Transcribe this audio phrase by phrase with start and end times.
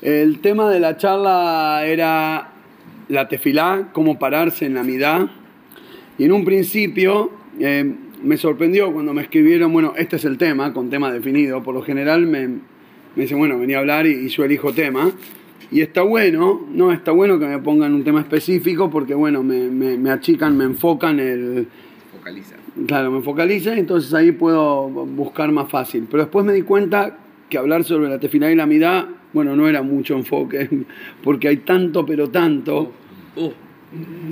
[0.00, 2.52] El tema de la charla era
[3.08, 5.26] la tefilá, cómo pararse en la mitad.
[6.18, 10.72] Y en un principio eh, me sorprendió cuando me escribieron, bueno, este es el tema,
[10.72, 11.62] con tema definido.
[11.62, 12.60] Por lo general me, me
[13.16, 15.10] dicen, bueno, venía a hablar y, y yo elijo tema.
[15.70, 19.68] Y está bueno, no, está bueno que me pongan un tema específico porque, bueno, me,
[19.68, 21.66] me, me achican, me enfocan el...
[22.16, 22.56] Focaliza.
[22.86, 26.06] Claro, me focaliza y entonces ahí puedo buscar más fácil.
[26.10, 27.18] Pero después me di cuenta
[27.50, 30.68] que hablar sobre la tefilá y la midá, bueno, no era mucho enfoque,
[31.22, 32.92] porque hay tanto, pero tanto.
[33.36, 33.52] Uh,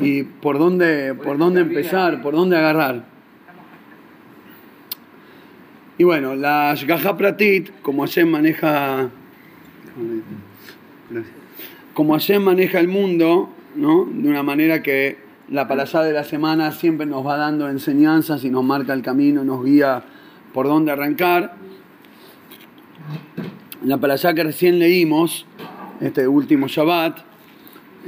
[0.01, 2.21] ¿Y por dónde, por dónde empezar?
[2.23, 3.05] ¿Por dónde agarrar?
[5.99, 9.09] Y bueno, la Shgaha Pratit, como Hashem maneja.
[11.95, 14.05] Como Hashem maneja el mundo, ¿no?
[14.05, 15.17] De una manera que
[15.49, 19.43] la palazá de la semana siempre nos va dando enseñanzas y nos marca el camino,
[19.43, 20.03] nos guía
[20.53, 21.55] por dónde arrancar.
[23.87, 25.47] La palazá que recién leímos,
[26.01, 27.19] este último Shabbat,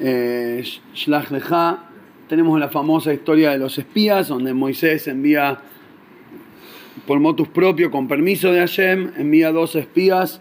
[0.00, 1.84] eh, Shlach Lecha,
[2.28, 5.60] tenemos la famosa historia de los espías, donde Moisés envía
[7.06, 10.40] por motus propio, con permiso de Hashem, envía dos espías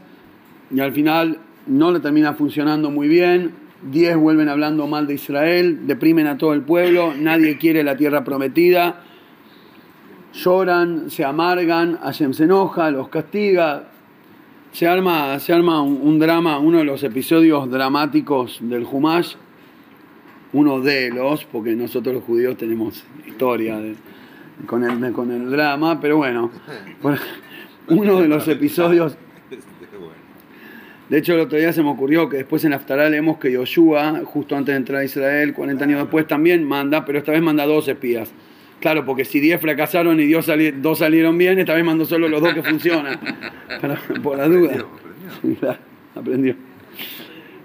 [0.71, 3.51] y al final no le termina funcionando muy bien.
[3.83, 8.23] Diez vuelven hablando mal de Israel, deprimen a todo el pueblo, nadie quiere la tierra
[8.23, 9.03] prometida,
[10.33, 13.91] lloran, se amargan, Hashem se enoja, los castiga.
[14.77, 19.33] Se arma, se arma un, un drama, uno de los episodios dramáticos del Humash,
[20.53, 23.95] uno de los, porque nosotros los judíos tenemos historia de-
[24.67, 26.51] con, el, con el drama, pero bueno,
[27.87, 29.17] uno de los episodios
[31.09, 34.21] de hecho, el otro día se me ocurrió que después en Aftará leemos que Yoshua,
[34.25, 37.65] justo antes de entrar a Israel, 40 años después, también manda, pero esta vez manda
[37.65, 38.29] dos espías.
[38.79, 42.27] Claro, porque si 10 fracasaron y Dios sali- dos salieron bien, esta vez mandó solo
[42.29, 43.19] los dos que funcionan.
[43.81, 44.85] Para- por la duda.
[45.59, 45.77] Claro,
[46.15, 46.55] Aprendió.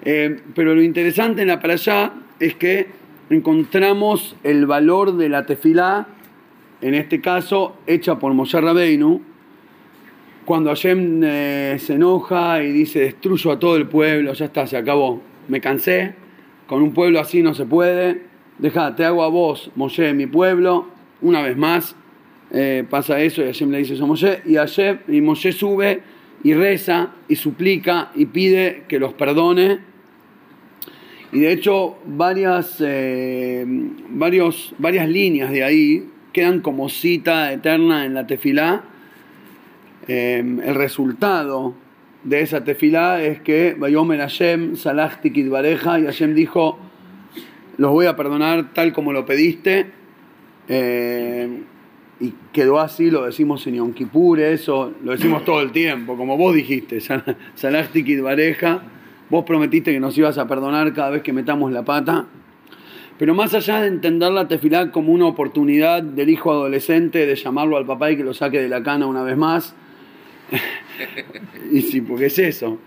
[0.05, 2.89] Eh, pero lo interesante en la para allá es que
[3.31, 6.07] encontramos el valor de la tefilá,
[6.81, 9.23] en este caso hecha por Moshe Rabbeinu,
[10.45, 14.77] cuando Hashem eh, se enoja y dice destruyo a todo el pueblo, ya está, se
[14.77, 16.15] acabó, me cansé,
[16.67, 18.23] con un pueblo así no se puede,
[18.59, 20.89] deja, te hago a vos, Moshe, mi pueblo,
[21.23, 21.97] una vez más,
[22.51, 26.03] eh, pasa eso y Hashem le dice eso a Moshe, y, Hashem, y Moshe sube
[26.45, 29.79] y reza y suplica y pide que los perdone.
[31.33, 33.65] Y de hecho varias, eh,
[34.11, 38.85] varios, varias líneas de ahí quedan como cita eterna en la tefilá.
[40.09, 41.75] Eh, el resultado
[42.25, 46.79] de esa tefilá es que Bayomer Hashem, Salachti Kidbareja, y Hashem dijo,
[47.79, 50.02] los voy a perdonar tal como lo pediste.
[50.68, 51.62] Eh,
[52.20, 56.36] y quedó así, lo decimos en Yom Kippur, eso lo decimos todo el tiempo, como
[56.36, 58.83] vos dijiste, Sal- Salachti Kidbareja,
[59.28, 62.27] vos prometiste que nos ibas a perdonar cada vez que metamos la pata.
[63.18, 67.77] Pero más allá de entender la tefilá como una oportunidad del hijo adolescente de llamarlo
[67.77, 69.74] al papá y que lo saque de la cana una vez más,
[71.73, 72.79] y sí, porque es eso.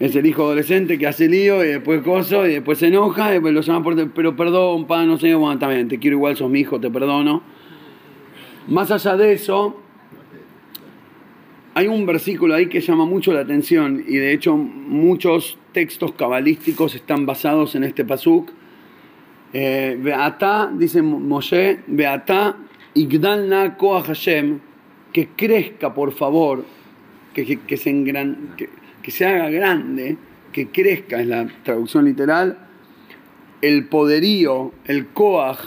[0.00, 3.40] Es el hijo adolescente que hace lío y después coso y después se enoja y
[3.40, 4.10] lo llama por...
[4.10, 7.42] Pero perdón, pa, no sé, bueno, también, te quiero igual, sos mi hijo, te perdono.
[8.66, 9.80] Más allá de eso,
[11.74, 16.94] hay un versículo ahí que llama mucho la atención y de hecho muchos textos cabalísticos
[16.94, 18.50] están basados en este pasuk.
[19.52, 22.56] Eh, Beatá, dice Moshe, Beatá,
[22.94, 24.58] Igdalna Koach Hashem,
[25.12, 26.64] que crezca por favor,
[27.32, 28.56] que, que, se engran-
[29.04, 30.16] que se haga grande,
[30.50, 32.56] que crezca, es la traducción literal,
[33.60, 35.58] el poderío, el Koach,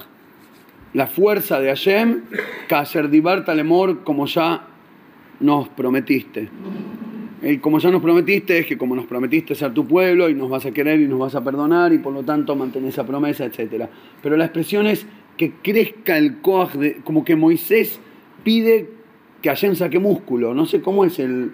[0.93, 2.23] la fuerza de Hashem,
[2.67, 4.67] Kasher Dibar Talemor, como ya
[5.39, 6.49] nos prometiste.
[7.43, 10.49] El como ya nos prometiste es que como nos prometiste ser tu pueblo y nos
[10.49, 13.45] vas a querer y nos vas a perdonar y por lo tanto mantener esa promesa,
[13.45, 13.85] etc.
[14.23, 15.05] Pero la expresión es
[15.37, 17.99] que crezca el coaj, de, como que Moisés
[18.43, 18.89] pide
[19.43, 20.55] que Hashem saque músculo.
[20.55, 21.51] No sé cómo es el...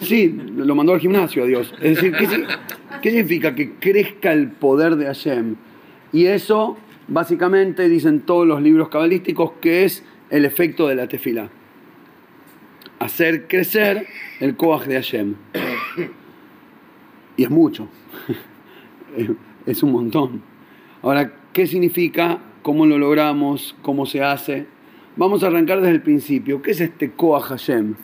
[0.00, 1.72] Sí, lo mandó al gimnasio a Dios.
[1.80, 2.44] Es decir, ¿qué, si-
[3.02, 5.56] qué significa que crezca el poder de Hashem?
[6.12, 6.76] Y eso,
[7.08, 11.48] básicamente, dicen todos los libros cabalísticos, que es el efecto de la tefila
[13.00, 14.06] hacer crecer
[14.40, 15.34] el Koach de Hashem.
[17.36, 17.88] Y es mucho.
[19.66, 20.42] Es un montón.
[21.02, 22.38] Ahora, ¿qué significa?
[22.62, 23.74] ¿Cómo lo logramos?
[23.82, 24.66] ¿Cómo se hace?
[25.16, 26.60] Vamos a arrancar desde el principio.
[26.60, 27.94] ¿Qué es este Koach Hashem?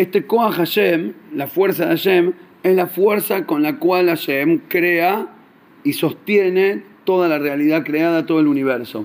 [0.00, 2.32] Este Koach Hashem, la fuerza de Hashem,
[2.62, 5.26] es la fuerza con la cual Hashem crea
[5.84, 9.04] y sostiene toda la realidad creada, todo el universo.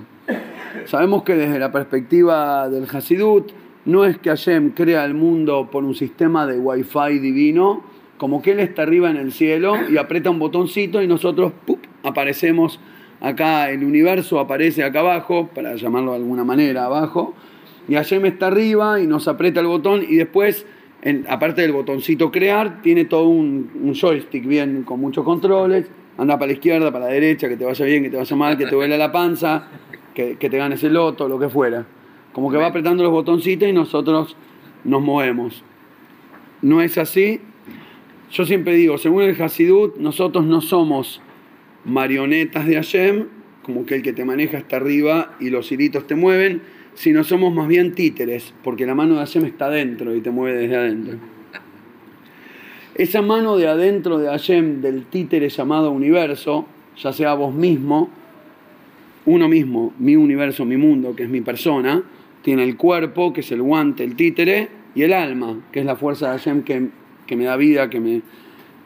[0.86, 3.52] Sabemos que desde la perspectiva del Hasidut,
[3.84, 7.84] no es que Hashem crea el mundo por un sistema de wifi divino,
[8.16, 11.80] como que Él está arriba en el cielo y aprieta un botoncito y nosotros ¡pup!
[12.04, 12.80] aparecemos
[13.20, 17.34] acá, el universo aparece acá abajo, para llamarlo de alguna manera abajo,
[17.86, 20.66] y Hashem está arriba y nos aprieta el botón y después,
[21.28, 25.86] aparte del botoncito crear, tiene todo un, joystick bien con muchos controles,
[26.18, 28.56] anda para la izquierda, para la derecha, que te vaya bien, que te vaya mal,
[28.56, 29.68] que te duele la panza,
[30.14, 31.86] que, que te ganes el loto, lo que fuera.
[32.32, 34.36] Como que va apretando los botoncitos y nosotros
[34.84, 35.62] nos movemos.
[36.62, 37.40] No es así.
[38.30, 41.20] Yo siempre digo, según el Hasidut, nosotros no somos
[41.84, 43.26] marionetas de Hashem,
[43.62, 46.62] como que el que te maneja está arriba y los hilitos te mueven,
[46.96, 50.58] sino somos más bien títeres, porque la mano de Hashem está adentro y te mueve
[50.58, 51.18] desde adentro.
[52.96, 56.66] Esa mano de adentro de Hashem, del títere llamado universo,
[56.96, 58.10] ya sea vos mismo,
[59.26, 62.02] uno mismo, mi universo, mi mundo, que es mi persona,
[62.42, 65.94] tiene el cuerpo, que es el guante, el títere, y el alma, que es la
[65.94, 66.88] fuerza de Hashem que,
[67.26, 68.22] que me da vida, que me,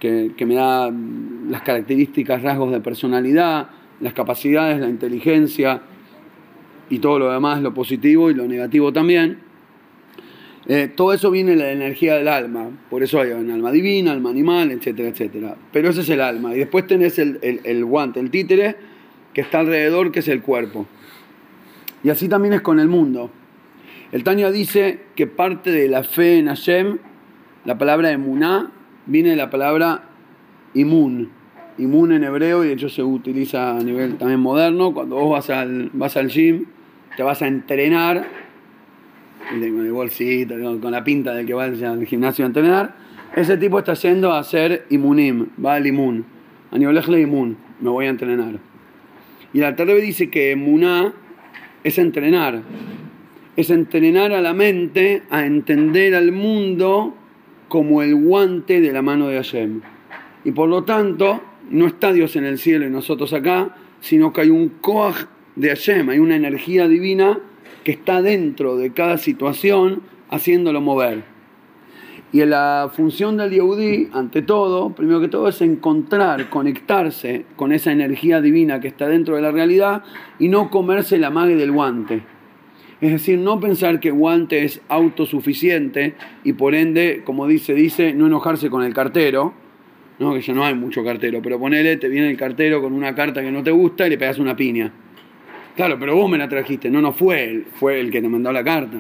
[0.01, 0.91] que, me da
[1.49, 3.69] las características, rasgos de personalidad,
[4.01, 5.83] las capacidades, la inteligencia
[6.91, 9.39] y todo lo demás, lo positivo y lo negativo también.
[10.67, 14.13] Eh, todo eso viene de la energía del alma, por eso hay un alma divina,
[14.13, 15.57] alma animal, etcétera, etcétera.
[15.73, 16.55] Pero ese es el alma.
[16.55, 18.77] Y después tenés el, el guante, el títere,
[19.33, 20.87] que está alrededor, que es el cuerpo.
[22.03, 23.31] Y así también es con el mundo.
[24.13, 26.99] El Tania dice que parte de la fe en Hashem,
[27.65, 28.73] la palabra emuná,
[29.07, 30.05] viene de la palabra
[30.75, 31.31] imun.
[31.79, 34.93] Imun en hebreo y de hecho se utiliza a nivel también moderno.
[34.93, 36.67] Cuando vos vas al, vas al gym,
[37.21, 38.27] te vas a entrenar,
[39.51, 42.95] con el bolsito, con la pinta del que va al gimnasio a entrenar,
[43.37, 46.25] ese tipo está yendo a hacer imunim, va al imun.
[46.71, 48.59] A nivel imun, me voy a entrenar.
[49.53, 51.13] Y el Tarebe dice que emuná
[51.85, 52.63] es entrenar.
[53.55, 57.15] Es entrenar a la mente a entender al mundo
[57.69, 59.83] como el guante de la mano de Hashem.
[60.47, 64.41] Y por lo tanto, no está Dios en el cielo y nosotros acá, sino que
[64.41, 67.39] hay un koach de Hashem, hay una energía divina
[67.85, 71.25] que está dentro de cada situación haciéndolo mover.
[72.33, 77.91] Y la función del Yehudi, ante todo, primero que todo, es encontrar, conectarse con esa
[77.91, 80.05] energía divina que está dentro de la realidad
[80.39, 82.23] y no comerse la mague del guante.
[83.01, 86.15] Es decir, no pensar que guante es autosuficiente
[86.45, 89.55] y por ende, como dice, dice, no enojarse con el cartero,
[90.21, 90.35] ¿no?
[90.35, 93.41] que ya no hay mucho cartero, pero ponele, te viene el cartero con una carta
[93.41, 94.93] que no te gusta y le pegas una piña.
[95.77, 98.53] Claro, pero vos me la trajiste, no, no fue él, fue el que te mandó
[98.53, 98.99] la carta.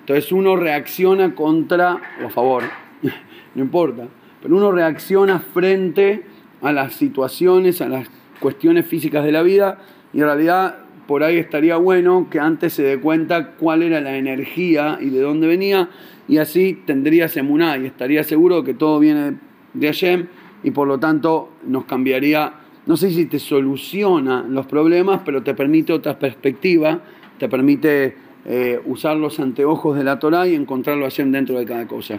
[0.00, 2.64] Entonces uno reacciona contra, o a favor,
[3.54, 4.08] no importa,
[4.42, 6.24] pero uno reacciona frente
[6.60, 8.08] a las situaciones, a las
[8.40, 9.78] cuestiones físicas de la vida
[10.12, 14.16] y en realidad por ahí estaría bueno que antes se dé cuenta cuál era la
[14.16, 15.90] energía y de dónde venía,
[16.28, 19.36] y así tendría semuná y estaría seguro que todo viene
[19.74, 20.26] de Hashem,
[20.62, 22.54] y por lo tanto nos cambiaría,
[22.86, 27.00] no sé si te soluciona los problemas, pero te permite otra perspectiva,
[27.38, 31.86] te permite eh, usar los anteojos de la Torah y encontrarlo Hashem dentro de cada
[31.86, 32.18] cosa.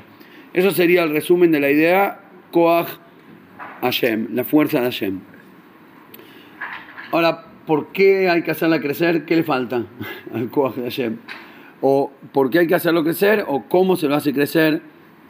[0.54, 2.22] Eso sería el resumen de la idea
[2.52, 2.88] Koach
[3.82, 5.20] Hashem, la fuerza de Hashem.
[7.12, 9.26] Ahora, ¿por qué hay que hacerla crecer?
[9.26, 9.84] ¿Qué le falta
[10.34, 11.18] al Koach de Hashem?
[11.82, 13.44] O ¿por qué hay que hacerlo crecer?
[13.48, 14.82] O ¿cómo se lo hace crecer?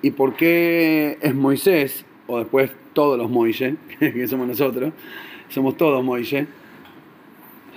[0.03, 2.05] ¿Y por qué es Moisés?
[2.27, 4.93] O después todos los Moisés, que somos nosotros.
[5.49, 6.47] Somos todos Moisés.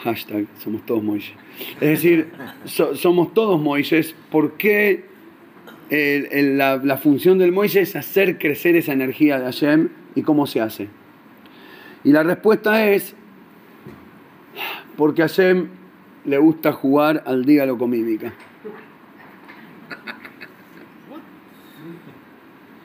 [0.02, 1.34] Hashtag, somos todos Moisés.
[1.80, 2.28] Es decir,
[2.64, 4.14] somos todos Moisés.
[4.30, 5.04] ¿Por qué
[5.90, 10.60] la, la, función del Moisés es hacer crecer esa energía de Hashem y cómo se
[10.60, 10.88] hace?
[12.04, 13.14] Y la respuesta es
[14.96, 15.68] porque a Hashem
[16.24, 18.32] le gusta jugar al dígalo con mímica.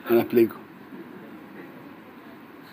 [0.08, 0.61] Me lo explico.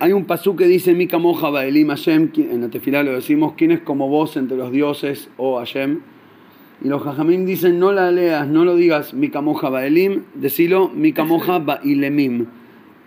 [0.01, 3.71] Hay un pasú que dice Mika Moja Baelim Hashem, en la tefilá lo decimos, ¿quién
[3.71, 5.99] es como vos entre los dioses o oh Hashem?
[6.81, 11.25] Y los jajamim dicen, no la leas, no lo digas Mika Moja Baelim, decilo Mika
[11.25, 12.45] Moja Bailemim.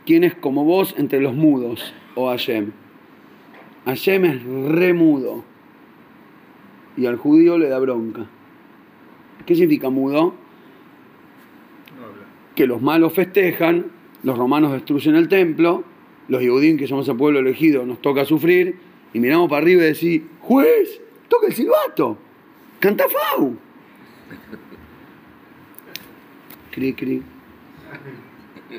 [0.04, 2.72] ¿Quién es como vos entre los mudos o oh Hashem?
[3.86, 5.44] Hashem es remudo
[6.98, 8.26] y al judío le da bronca.
[9.46, 10.34] ¿Qué significa mudo?
[12.54, 13.86] Que los malos festejan,
[14.22, 15.84] los romanos destruyen el templo,
[16.32, 18.76] los judíos que somos el pueblo elegido nos toca sufrir
[19.12, 20.98] y miramos para arriba y decimos, juez,
[21.28, 22.16] toca el silbato,
[22.80, 23.54] canta Fau.
[26.70, 27.22] Cri, cri.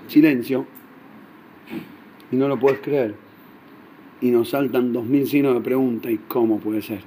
[0.07, 0.65] Silencio.
[2.31, 3.13] Y no lo puedes creer.
[4.19, 6.09] Y nos saltan dos mil signos de pregunta.
[6.09, 7.01] ¿Y cómo puede ser?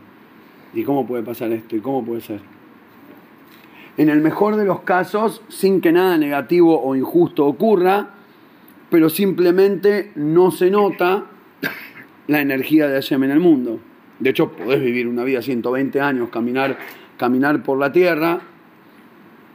[0.75, 1.75] ¿Y cómo puede pasar esto?
[1.75, 2.39] ¿Y cómo puede ser?
[3.97, 8.16] En el mejor de los casos, sin que nada negativo o injusto ocurra,
[8.91, 11.27] pero simplemente no se nota
[12.27, 13.81] la energía de Hashem en el mundo.
[14.19, 16.79] De hecho, podés vivir una vida 120 años, caminar,
[17.17, 18.41] caminar por la tierra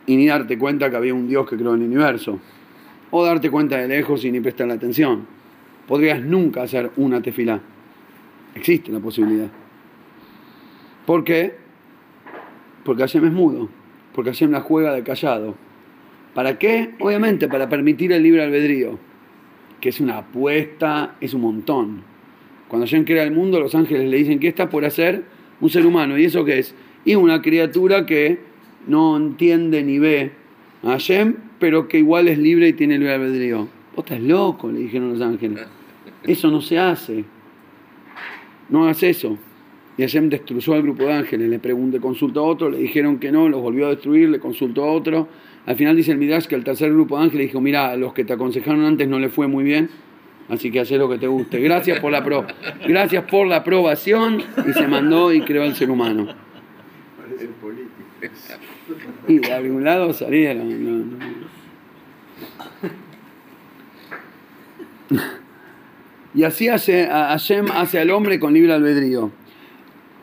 [0.05, 2.39] y ni darte cuenta que había un Dios que creó el universo.
[3.11, 5.25] O darte cuenta de lejos y ni prestar la atención.
[5.87, 7.59] Podrías nunca hacer una tefilá.
[8.55, 9.47] Existe la posibilidad.
[11.05, 11.55] ¿Por qué?
[12.85, 13.69] Porque Hashem es mudo.
[14.13, 15.55] Porque Hashem la juega de callado.
[16.33, 16.93] ¿Para qué?
[16.99, 19.10] Obviamente para permitir el libre albedrío.
[19.81, 22.03] Que es una apuesta, es un montón.
[22.67, 25.25] Cuando Hashem crea el mundo, los ángeles le dicen, ¿qué está por hacer?
[25.59, 26.17] Un ser humano.
[26.17, 26.73] ¿Y eso qué es?
[27.03, 28.39] Y una criatura que
[28.87, 30.31] no entiende ni ve
[30.83, 33.67] a Hashem, pero que igual es libre y tiene libre albedrío.
[33.95, 35.67] Vos estás loco, le dijeron los ángeles.
[36.23, 37.25] Eso no se hace.
[38.69, 39.37] No hagas eso.
[39.97, 41.49] Y Hashem destruyó al grupo de ángeles.
[41.49, 44.85] Le pregunté, consultó a otro, le dijeron que no, los volvió a destruir, le consultó
[44.85, 45.27] a otro.
[45.65, 48.25] Al final dice el Midrash que el tercer grupo de ángeles dijo, mira, los que
[48.25, 49.89] te aconsejaron antes no le fue muy bien,
[50.49, 51.59] así que haz lo que te guste.
[51.59, 52.45] Gracias por la pro
[52.87, 56.33] gracias por la aprobación y se mandó y creó al ser humano.
[59.27, 61.19] Y de algún lado salieron.
[66.33, 69.31] Y así hace, Hashem hace al hombre con libre albedrío.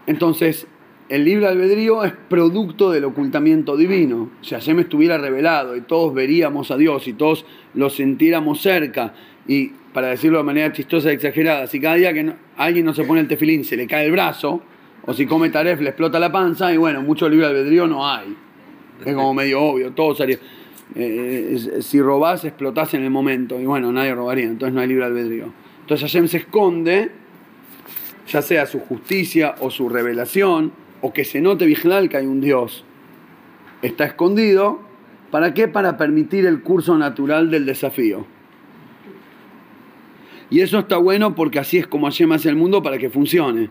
[0.06, 0.66] Entonces,
[1.08, 4.30] el libre albedrío es producto del ocultamiento divino.
[4.42, 9.14] Si Hashem estuviera revelado y todos veríamos a Dios y todos lo sintiéramos cerca,
[9.46, 13.04] y para decirlo de manera chistosa y exagerada, si cada día que alguien no se
[13.04, 14.62] pone el tefilín se le cae el brazo,
[15.06, 18.36] o si come taref le explota la panza, y bueno, mucho libre albedrío no hay.
[19.04, 20.38] Es como medio obvio, todo sería.
[20.94, 25.06] Eh, si robás, explotás en el momento, y bueno, nadie robaría, entonces no hay libre
[25.06, 25.52] albedrío.
[25.80, 27.10] Entonces Hashem se esconde
[28.28, 32.40] ya sea su justicia o su revelación, o que se note vigilar que hay un
[32.40, 32.84] Dios,
[33.82, 34.80] está escondido.
[35.30, 35.68] ¿Para qué?
[35.68, 38.26] Para permitir el curso natural del desafío.
[40.50, 43.68] Y eso está bueno porque así es como Hashem hace el mundo para que funcione.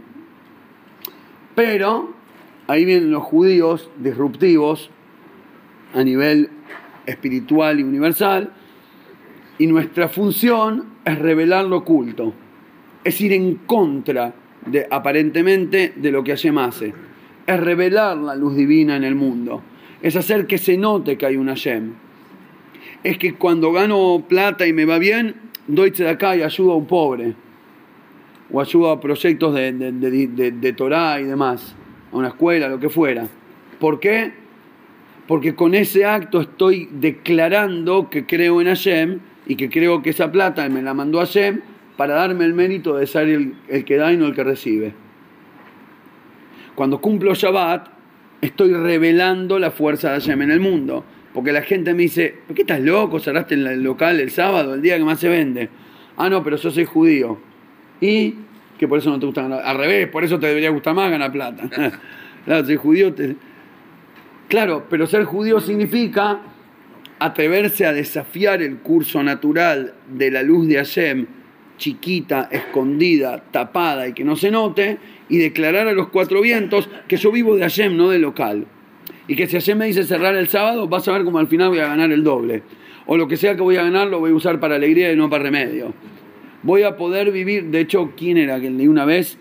[1.55, 2.13] Pero
[2.67, 4.91] ahí vienen los judíos disruptivos
[5.95, 6.51] a nivel
[7.07, 8.53] espiritual y universal.
[9.57, 12.33] Y nuestra función es revelar lo oculto.
[13.03, 14.35] Es ir en contra
[14.91, 17.06] aparentemente de lo que Hashem hace.
[17.47, 19.63] Es revelar la luz divina en el mundo.
[20.01, 21.93] Es hacer que se note que hay un Hashem.
[23.03, 25.35] Es que cuando gano plata y me va bien,
[25.67, 27.33] doy de acá y ayudo a un pobre.
[28.51, 31.75] O ayudo a proyectos de, de, de, Torah y demás.
[32.11, 33.27] A una escuela, lo que fuera.
[33.79, 34.33] ¿Por qué?
[35.27, 40.31] Porque con ese acto estoy declarando que creo en Hashem y que creo que esa
[40.31, 41.61] plata me la mandó Hashem
[41.95, 45.06] para darme el mérito de ser el, que da y no el que recibe.
[46.77, 47.87] Cuando cumplo Shabbat,
[48.39, 51.03] estoy revelando la fuerza de Hashem en el mundo.
[51.33, 53.19] Porque la gente me dice, ¿por qué estás loco?
[53.19, 55.69] Cerraste el local el sábado, el día que más se vende.
[56.17, 57.39] Ah, no, pero yo soy judío.
[57.99, 58.35] Y
[58.77, 59.63] que por eso no te gusta ganar.
[59.65, 61.67] Al revés, por eso te debería gustar más ganar plata.
[62.45, 63.11] claro, soy judío.
[64.47, 66.41] Claro, pero ser judío significa
[67.17, 71.25] atreverse a desafiar el curso natural de la luz de Hashem
[71.77, 74.97] chiquita, escondida, tapada y que no se note,
[75.29, 78.65] y declarar a los cuatro vientos que yo vivo de Hashem, no de local.
[79.27, 81.69] Y que si Hashem me dice cerrar el sábado, vas a ver como al final
[81.69, 82.63] voy a ganar el doble.
[83.05, 85.15] O lo que sea que voy a ganar lo voy a usar para alegría y
[85.15, 85.93] no para remedio.
[86.63, 89.37] Voy a poder vivir, de hecho, ¿quién era que leí una vez?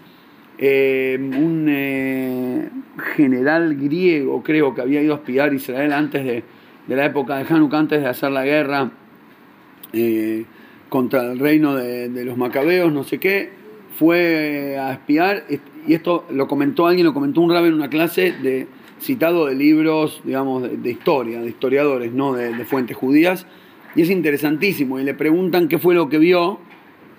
[0.58, 2.68] Eh, un eh,
[3.16, 6.44] general griego, creo, que había ido a espiar Israel antes de,
[6.88, 8.90] la época de Hanukkah, antes de hacer la guerra.
[9.92, 10.44] Eh,
[10.88, 13.50] contra el reino de, los macabeos, no sé qué,
[13.98, 15.44] fue a espiar,
[15.86, 18.66] y esto lo comentó alguien, lo comentó un rabbi en una clase de
[19.00, 23.46] citado de libros, digamos, de, historia, de historiadores, no de, fuentes judías,
[23.94, 26.58] y es interesantísimo, y le preguntan qué fue lo que vio,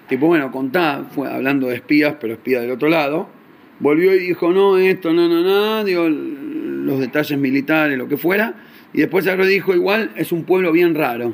[0.07, 3.27] tipo, bueno, contá, fue hablando de espías, pero espía del otro lado,
[3.79, 8.55] volvió y dijo, no, esto, no, no, no, digo, los detalles militares, lo que fuera,
[8.93, 11.33] y después se dijo, igual es un pueblo bien raro,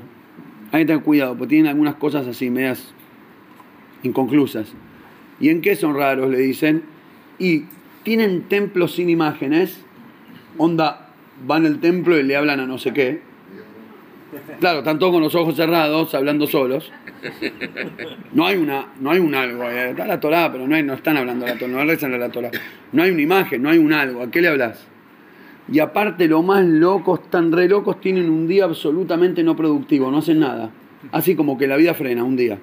[0.74, 2.94] hay que tener cuidado, porque tienen algunas cosas así, medias
[4.02, 4.74] inconclusas.
[5.40, 6.32] ¿Y en qué son raros?
[6.32, 6.82] Le dicen.
[7.38, 7.66] Y
[8.02, 9.86] tienen templos sin imágenes.
[10.58, 11.10] Onda,
[11.46, 13.22] van al templo y le hablan a no sé qué.
[14.60, 16.92] Claro, están todos con los ojos cerrados, hablando solos.
[18.34, 19.70] No hay una, no hay un algo.
[19.70, 22.18] Eh, está la Torah, pero no, hay, no están hablando la Torah, no rezan a
[22.18, 22.50] la Torah.
[22.92, 24.24] No hay una imagen, no hay un algo.
[24.24, 24.88] ¿A qué le hablas?
[25.74, 30.20] Y aparte, lo más locos, tan re locos, tienen un día absolutamente no productivo, no
[30.20, 30.70] hacen nada.
[31.12, 32.60] Así como que la vida frena un día.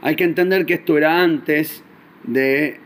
[0.00, 1.84] Hay que entender que esto era antes
[2.22, 2.80] de,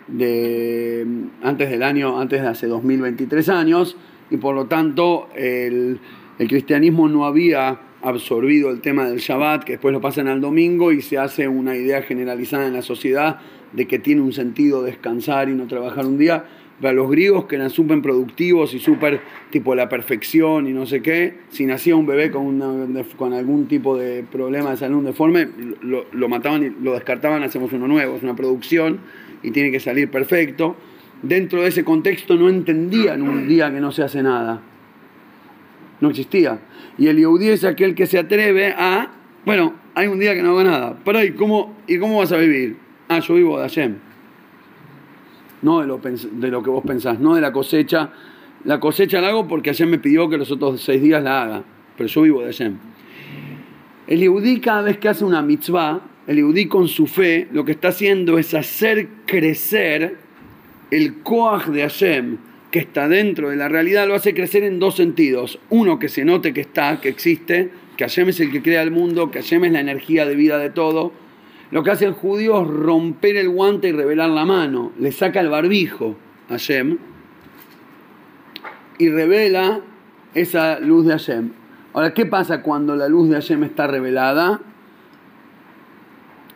[1.44, 3.96] antes del año, antes de hace 2023 años,
[4.32, 6.00] y por lo tanto el,
[6.36, 11.02] cristianismo no había absorbido el tema del Shabbat, que después lo pasan al domingo y
[11.02, 13.38] se hace una idea generalizada en la sociedad
[13.72, 16.46] de que tiene un sentido descansar y no trabajar un día.
[16.80, 19.20] Para los griegos que eran súper productivos y súper
[19.50, 22.60] tipo la perfección y no sé qué, si nacía un bebé con,
[23.16, 25.48] con algún tipo de problema de salud deforme,
[25.82, 29.00] lo, lo mataban y lo descartaban, hacemos uno nuevo, es una producción
[29.42, 30.76] y tiene que salir perfecto.
[31.22, 34.62] Dentro de ese contexto no entendían un día que no se hace nada.
[36.00, 36.60] No existía.
[36.96, 39.10] Y el Yehudi es aquel que se atreve a,
[39.44, 40.96] bueno, hay un día que no hago nada.
[41.04, 42.76] Pero ¿y cómo, ¿y cómo vas a vivir?
[43.08, 44.07] Ah, yo vivo de Hashem.
[45.62, 48.10] No de lo, de lo que vos pensás, no de la cosecha.
[48.64, 51.62] La cosecha la hago porque Hashem me pidió que los otros seis días la haga.
[51.96, 52.76] Pero yo vivo de Hashem.
[54.06, 57.72] El Yehudi cada vez que hace una mitzvah, el Yehudi con su fe, lo que
[57.72, 60.16] está haciendo es hacer crecer
[60.90, 62.38] el Koach de Hashem,
[62.70, 65.58] que está dentro de la realidad, lo hace crecer en dos sentidos.
[65.70, 68.90] Uno, que se note que está, que existe, que Hashem es el que crea el
[68.90, 71.12] mundo, que Hashem es la energía de vida de todo.
[71.70, 74.92] Lo que hace el judío es romper el guante y revelar la mano.
[74.98, 76.16] Le saca el barbijo
[76.48, 76.98] a Hashem
[78.98, 79.80] y revela
[80.34, 81.50] esa luz de Hashem.
[81.92, 84.60] Ahora, ¿qué pasa cuando la luz de Hashem está revelada?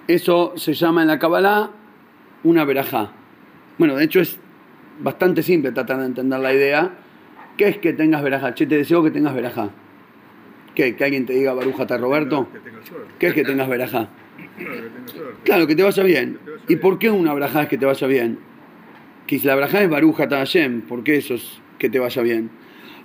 [0.09, 1.71] Eso se llama en la Kabbalah
[2.45, 3.13] una verajá.
[3.79, 4.39] Bueno, de hecho es
[5.01, 6.91] bastante simple tratar de entender la idea.
[7.57, 8.55] ¿Qué es que tengas verajá?
[8.55, 9.71] Che, te deseo que tengas verajá.
[10.75, 10.97] ¿Qué?
[10.97, 12.49] ¿Que alguien te diga barujata Roberto?
[13.19, 14.09] ¿Qué es que tengas verajá?
[15.45, 16.39] Claro, que te vaya bien.
[16.69, 18.39] ¿Y por qué una verajá es que te vaya bien?
[19.27, 22.51] Que la verajá es barujata Hashem, ¿por qué eso es que te vaya bien?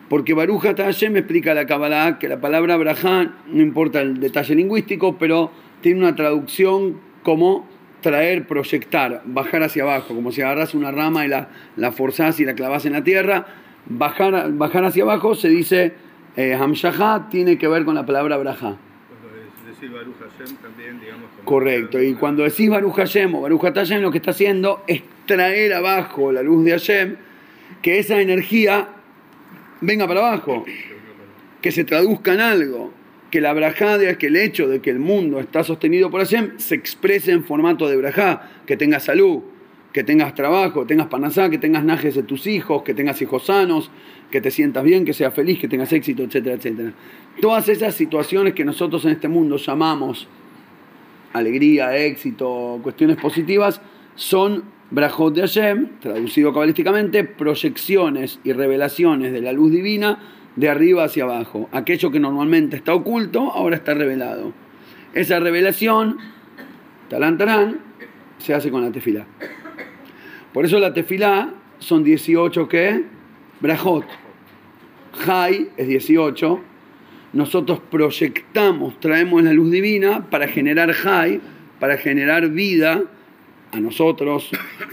[0.10, 5.18] Porque barujata Hashem explica la Kabbalah que la palabra verajá, no importa el detalle lingüístico,
[5.18, 5.52] pero
[5.82, 7.68] tiene una traducción como
[8.02, 12.46] traer, proyectar, bajar hacia abajo, como si agarras una rama y la, la forzás y
[12.46, 13.46] la clavas en la tierra.
[13.86, 15.94] Bajar, bajar hacia abajo se dice
[16.36, 16.58] eh,
[17.32, 18.78] tiene que ver con la palabra Braja.
[19.80, 21.30] Decir Baruch Hashem también, digamos.
[21.44, 25.72] Correcto, y cuando decís Baruch Hashem o Baruch Hashem, lo que está haciendo es traer
[25.74, 27.16] abajo la luz de Hashem,
[27.84, 28.90] que esa energía
[29.82, 30.66] venga para abajo,
[31.62, 32.92] que se traduzca en algo
[33.30, 36.74] que la brajá, que el hecho de que el mundo está sostenido por Hashem, se
[36.74, 39.44] exprese en formato de brajá, que tengas salud,
[39.94, 43.46] que tengas trabajo, que tengas panasá, que tengas najes de tus hijos, que tengas hijos
[43.46, 43.92] sanos,
[44.32, 46.94] que te sientas bien, que seas feliz, que tengas éxito, etcétera, etcétera.
[47.42, 50.28] Todas esas situaciones que nosotros en este mundo llamamos
[51.34, 53.80] alegría, éxito, cuestiones positivas,
[54.16, 60.20] son brajot de Hashem, traducido cabalísticamente, proyecciones y revelaciones de la luz divina
[60.56, 61.70] de arriba hacia abajo.
[61.72, 64.54] Aquello que normalmente está oculto, ahora está revelado.
[65.14, 66.18] Esa revelación,
[67.10, 67.80] talán talán,
[68.40, 69.28] se hace con la tefilá.
[70.54, 73.04] Por eso la tefilá son 18 que
[73.60, 74.06] brajot.
[75.14, 76.62] Jai es 18.
[77.34, 81.42] Nosotros proyectamos, traemos la luz divina para generar Jai,
[81.80, 83.04] para generar vida
[83.72, 84.50] a nosotros,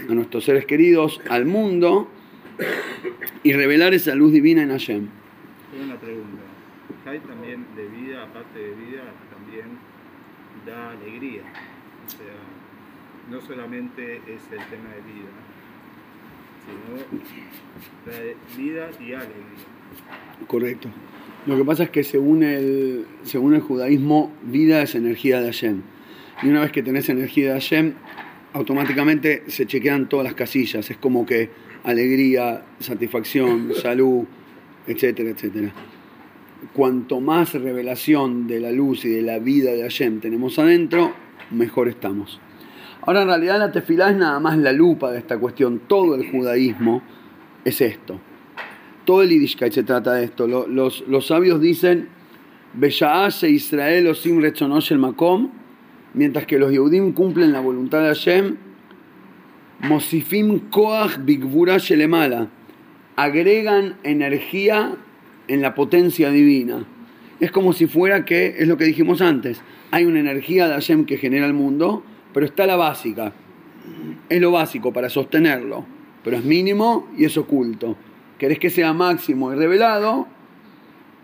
[0.09, 2.09] a nuestros seres queridos, al mundo
[3.43, 5.07] y revelar esa luz divina en Hashem
[5.83, 6.43] una pregunta.
[7.05, 9.77] Hay también de vida, aparte de vida, también
[10.65, 11.43] da alegría.
[12.05, 12.35] O sea,
[13.29, 15.31] no solamente es el tema de vida,
[16.65, 16.97] sino
[18.05, 19.65] da vida y alegría.
[20.47, 20.89] Correcto.
[21.45, 25.81] Lo que pasa es que según el, según el judaísmo, vida es energía de Hashem.
[26.41, 27.93] Y una vez que tenés energía de Hashem,
[28.53, 30.89] automáticamente se chequean todas las casillas.
[30.89, 31.49] Es como que
[31.83, 34.25] alegría, satisfacción, salud,
[34.87, 35.71] etcétera, etcétera.
[36.73, 41.13] Cuanto más revelación de la luz y de la vida de Hashem tenemos adentro,
[41.51, 42.39] mejor estamos.
[43.01, 45.81] Ahora en realidad la tefilá es nada más la lupa de esta cuestión.
[45.87, 47.03] Todo el judaísmo
[47.63, 48.19] es esto.
[49.05, 50.47] Todo el Yiddishkeit se trata de esto.
[50.47, 52.09] Los, los, sabios dicen,
[52.73, 55.49] Besha'ase Israel osim el makom,
[56.13, 58.57] mientras que los Yehudim cumplen la voluntad de Hashem,
[59.81, 62.49] Mosifim koach bigvura shelemala
[63.15, 64.95] agregan energía
[65.47, 66.85] en la potencia divina.
[67.39, 71.05] Es como si fuera que, es lo que dijimos antes, hay una energía de Hashem
[71.05, 73.33] que genera el mundo, pero está la básica.
[74.29, 75.85] Es lo básico para sostenerlo,
[76.23, 77.95] pero es mínimo y es oculto.
[78.45, 80.27] ¿Querés que sea máximo y revelado?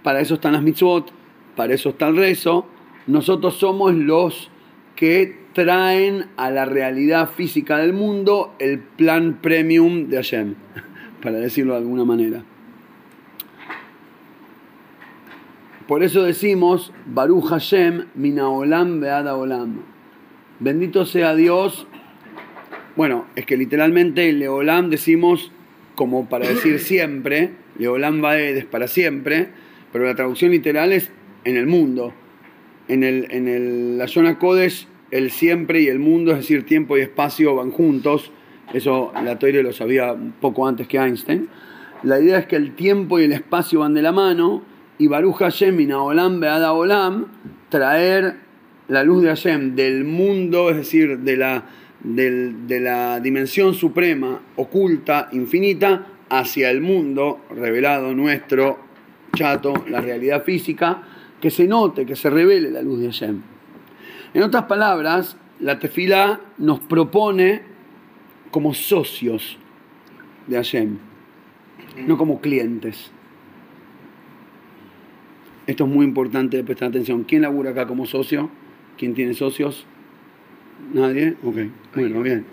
[0.01, 1.12] Para eso están las mitzvot,
[1.55, 2.65] para eso está el rezo.
[3.05, 4.49] Nosotros somos los
[4.95, 10.55] que traen a la realidad física del mundo el plan premium de Hashem
[11.21, 12.43] para decirlo de alguna manera.
[15.88, 19.84] Por eso decimos, Baruch Hashem, Minaolam Beada Olam.
[20.60, 21.86] Bendito sea Dios.
[22.95, 25.51] Bueno, es que literalmente Leolam decimos
[25.95, 29.49] como para decir siempre, Leolam Baed es para siempre,
[29.91, 31.12] pero la traducción literal es
[31.43, 32.13] en el mundo.
[32.88, 36.97] En, el, en el, la zona Kodesh, el siempre y el mundo, es decir, tiempo
[36.97, 38.32] y espacio van juntos.
[38.73, 41.47] Eso la teoría lo sabía un poco antes que Einstein.
[42.04, 44.63] La idea es que el tiempo y el espacio van de la mano
[44.97, 47.27] y Baruch Hashem y Naolam Beada Olam
[47.69, 48.36] traer
[48.88, 51.65] la luz de Hashem del mundo, es decir, de la,
[52.03, 58.79] de la dimensión suprema, oculta, infinita, hacia el mundo revelado nuestro,
[59.35, 61.03] chato, la realidad física,
[61.39, 63.41] que se note, que se revele la luz de Hashem.
[64.33, 67.63] En otras palabras, la tefila nos propone
[68.49, 69.57] como socios
[70.47, 70.97] de Hashem,
[72.07, 73.11] no como clientes.
[75.67, 77.23] Esto es muy importante prestar atención.
[77.23, 78.49] ¿Quién labura acá como socio?
[78.97, 79.85] ¿Quién tiene socios?
[80.93, 81.35] ¿Nadie?
[81.43, 81.57] Ok,
[81.95, 82.45] bueno, bien.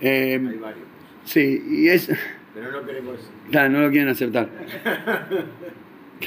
[0.00, 0.84] Eh, Hay varios.
[1.24, 2.10] Sí, y es...
[2.54, 3.30] Pero no queremos...
[3.50, 4.48] Claro, no lo quieren aceptar.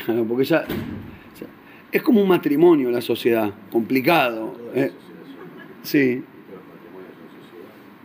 [0.06, 0.64] Claro, porque ya...
[1.92, 4.58] Es como un matrimonio la sociedad, complicado.
[4.74, 4.92] Eh,
[5.84, 6.24] sí.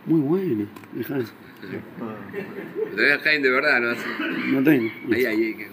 [0.05, 0.65] Muy bueno.
[0.91, 1.19] Dejá.
[1.19, 4.51] Te voy a Jaime de verdad, ¿no?
[4.51, 4.91] No tengo.
[5.13, 5.53] Ahí, ahí.
[5.53, 5.67] Que...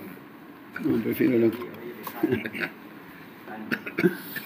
[0.85, 1.67] No, prefiero el otro.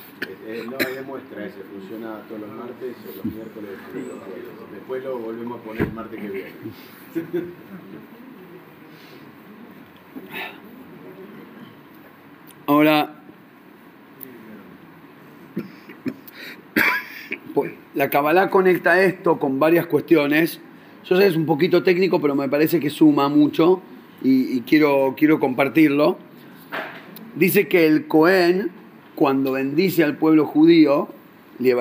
[0.50, 3.70] Eh, no demuestra ese, funciona todos los martes o los miércoles.
[4.72, 6.52] Después lo volvemos a poner el martes que viene.
[12.66, 13.14] Ahora,
[17.94, 20.62] la Kabbalah conecta esto con varias cuestiones.
[21.04, 23.82] Yo sé que es un poquito técnico, pero me parece que suma mucho
[24.22, 26.16] y, y quiero, quiero compartirlo.
[27.36, 28.70] Dice que el Cohen,
[29.18, 31.08] cuando bendice al pueblo judío,
[31.58, 31.76] lo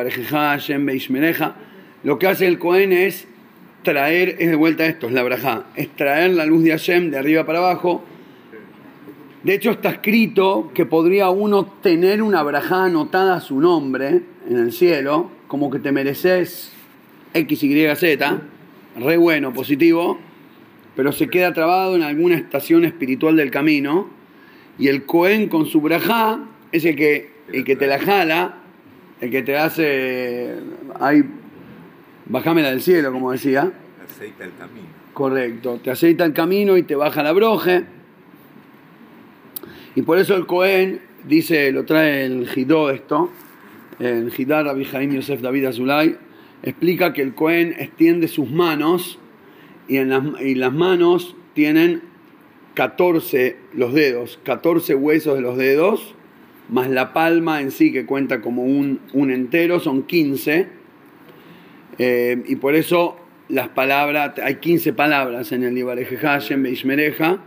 [2.17, 3.27] que hace el Cohen es
[3.83, 7.19] traer, es de vuelta esto, es la brajá, es traer la luz de Hashem de
[7.19, 8.03] arriba para abajo.
[9.43, 14.57] De hecho, está escrito que podría uno tener una brajá anotada a su nombre en
[14.57, 16.71] el cielo, como que te mereces
[17.35, 18.41] X, Y, Z,
[18.99, 20.17] re bueno, positivo,
[20.95, 24.07] pero se queda trabado en alguna estación espiritual del camino
[24.79, 26.39] y el Cohen con su brajá
[26.71, 28.57] es el que, el que te la jala,
[29.21, 30.55] el que te hace,
[30.99, 31.23] ay,
[32.25, 33.71] bajámela del cielo, como decía.
[34.03, 34.87] Aceita el camino.
[35.13, 37.85] Correcto, te aceita el camino y te baja la broje.
[39.95, 43.31] Y por eso el Cohen dice, lo trae el Jidó esto,
[43.99, 46.17] el Jidar Abijaim Yosef David Azulay,
[46.61, 49.17] explica que el Cohen extiende sus manos
[49.87, 52.03] y, en las, y las manos tienen
[52.75, 56.13] 14 los dedos, 14 huesos de los dedos,
[56.69, 60.67] más la palma en sí que cuenta como un, un entero, son 15.
[61.99, 63.17] Eh, y por eso
[63.49, 67.39] las palabras, hay 15 palabras en el Ibareje Hashem, Beishmereja.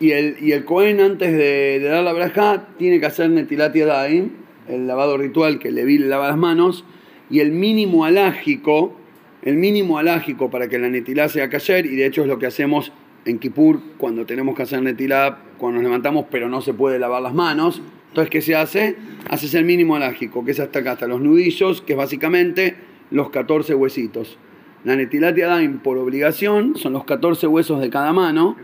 [0.00, 4.30] Y el, y el Cohen antes de, dar la braja tiene que hacer Netilat Yadayim,
[4.66, 6.86] el lavado ritual que Levi le lava las manos,
[7.28, 8.96] y el mínimo alágico,
[9.42, 12.46] el mínimo alágico para que la Netilá sea cayer, y de hecho es lo que
[12.46, 12.92] hacemos
[13.24, 17.22] en Kippur, cuando tenemos que hacer netilá, cuando nos levantamos, pero no se puede lavar
[17.22, 17.82] las manos.
[18.08, 18.96] Entonces, ¿qué se hace?
[19.28, 22.76] Haces el mínimo alágico, que es hasta acá, hasta los nudillos, que es básicamente
[23.10, 24.38] los 14 huesitos.
[24.84, 28.56] La netilat yadayim, por obligación, son los 14 huesos de cada mano,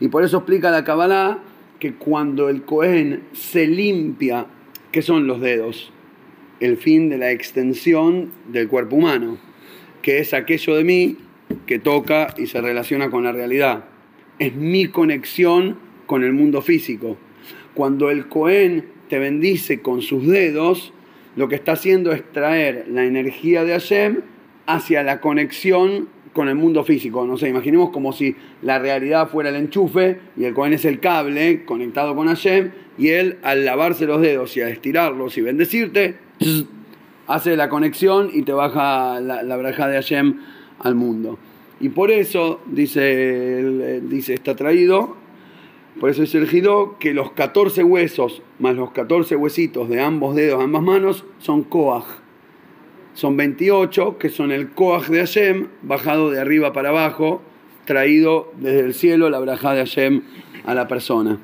[0.00, 1.38] y por eso explica la Kabbalah
[1.78, 4.46] que cuando el Cohen se limpia,
[4.90, 5.92] ¿qué son los dedos?
[6.60, 9.36] El fin de la extensión del cuerpo humano,
[10.02, 11.16] que es aquello de mí
[11.66, 13.84] que toca y se relaciona con la realidad
[14.38, 17.16] es mi conexión con el mundo físico.
[17.74, 20.92] Cuando el Cohen te bendice con sus dedos,
[21.36, 24.22] lo que está haciendo es traer la energía de Hashem
[24.66, 27.26] hacia la conexión con el mundo físico.
[27.26, 31.64] No imaginemos como si la realidad fuera el enchufe y el Cohen es el cable
[31.64, 36.16] conectado con Hashem y él al lavarse los dedos y a estirarlos y bendecirte,
[37.26, 40.40] hace la conexión y te baja la, la de Hashem
[40.80, 41.38] al mundo.
[41.80, 45.16] Y por eso, dice, eh, dice está traído,
[46.00, 50.34] por eso dice el Jidó, que los 14 huesos más los 14 huesitos de ambos
[50.34, 52.04] dedos, ambas manos, son Koach.
[53.14, 57.42] Son 28, que son el Koach de Hashem, bajado de arriba para abajo,
[57.84, 60.22] traído desde el cielo, la braja de Hashem
[60.64, 61.38] a la persona.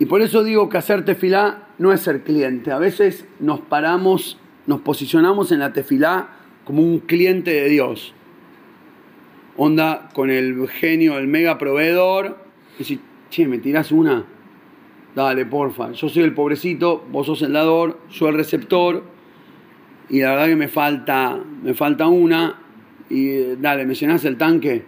[0.00, 2.72] Y por eso digo que hacer tefilá no es ser cliente.
[2.72, 6.37] A veces nos paramos, nos posicionamos en la tefilá
[6.68, 8.12] como un cliente de Dios.
[9.56, 12.36] Onda con el genio, el mega proveedor.
[12.78, 13.00] Y si,
[13.30, 14.26] che, ¿me tirás una?
[15.14, 15.92] Dale, porfa.
[15.92, 19.02] Yo soy el pobrecito, vos sos el dador, yo el receptor.
[20.10, 22.60] Y la verdad que me falta, me falta una.
[23.08, 24.84] Y dale, ¿me llenás el tanque?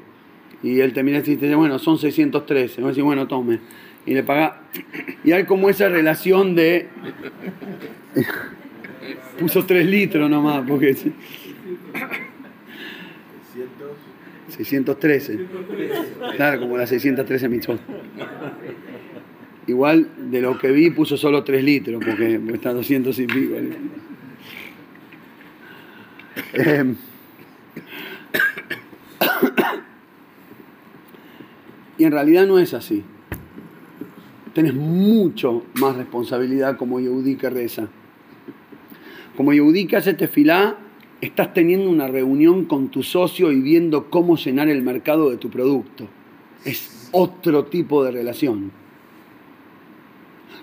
[0.63, 2.83] Y él te mira y dice, bueno, son 613.
[2.95, 3.59] Y bueno, tome.
[4.05, 4.65] y le paga.
[5.25, 6.89] Y hay como esa relación de.
[9.41, 10.95] Puso 3 litros nomás, porque.
[14.51, 15.39] 613.
[16.37, 17.81] Claro, como las 613 mitzvot.
[19.67, 23.55] Igual de lo que vi puso solo 3 litros, porque está 200 y pico.
[26.55, 26.95] Eh,
[31.99, 33.05] y en realidad no es así.
[34.55, 37.89] Tenés mucho más responsabilidad como Yehudi que reza.
[39.37, 40.77] Como Yehudi que hace tefilá,
[41.21, 45.51] estás teniendo una reunión con tu socio y viendo cómo llenar el mercado de tu
[45.51, 46.09] producto.
[46.65, 48.73] Es otro tipo de relación.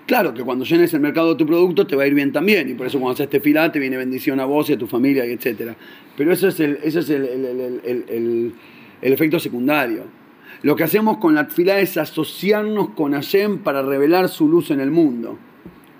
[0.06, 2.68] Claro que cuando llenes el mercado de tu producto te va a ir bien también,
[2.70, 5.26] y por eso cuando haces tefilá te viene bendición a vos y a tu familia,
[5.26, 5.74] y etc.
[6.16, 8.54] Pero ese es el,
[9.02, 10.04] efecto secundario.
[10.62, 14.80] Lo que hacemos con la tefilá es asociarnos con Hashem para revelar su luz en
[14.80, 15.38] el mundo.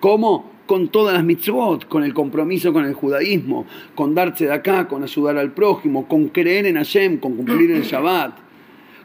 [0.01, 0.58] ¿Cómo?
[0.69, 5.03] Con todas las mitzvot, con el compromiso con el judaísmo, con darse de acá, con
[5.03, 8.35] ayudar al prójimo, con creer en Hashem, con cumplir el Shabbat,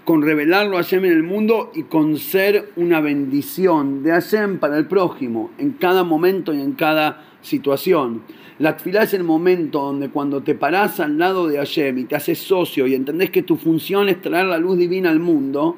[0.04, 4.78] con revelarlo a Hashem en el mundo y con ser una bendición de Hashem para
[4.78, 8.23] el prójimo en cada momento y en cada situación.
[8.60, 12.17] La tfilá es el momento donde cuando te parás al lado de Hashem y te
[12.17, 15.78] haces socio y entendés que tu función es traer la luz divina al mundo,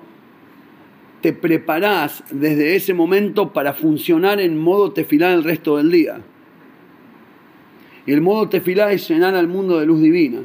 [1.26, 6.22] te preparás desde ese momento para funcionar en modo tefilá el resto del día.
[8.06, 10.42] Y el modo tefilá es llenar al mundo de luz divina.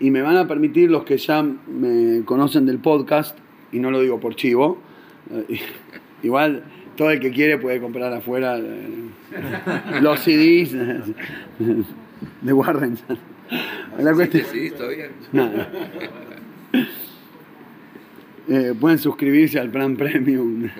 [0.00, 3.36] Y me van a permitir los que ya me conocen del podcast,
[3.70, 4.78] y no lo digo por chivo,
[6.22, 6.64] igual
[6.96, 9.10] todo el que quiere puede comprar afuera eh,
[10.00, 10.72] los CDs
[12.40, 12.96] de Warren.
[13.98, 15.10] La cuestión, sí, todavía.
[18.48, 20.68] Eh, pueden suscribirse al plan premium.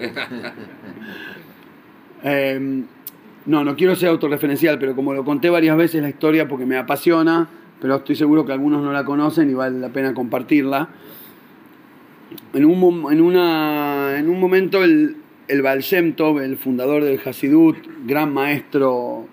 [2.25, 2.85] Em,
[3.47, 6.77] no, no quiero ser autorreferencial, pero como lo conté varias veces la historia porque me
[6.77, 7.49] apasiona,
[7.81, 10.89] pero estoy seguro que algunos no la conocen y vale la pena compartirla.
[12.55, 17.21] En un, en una, en un momento el, el Baal Shem Tov, el fundador del
[17.25, 19.29] Hasidut, gran maestro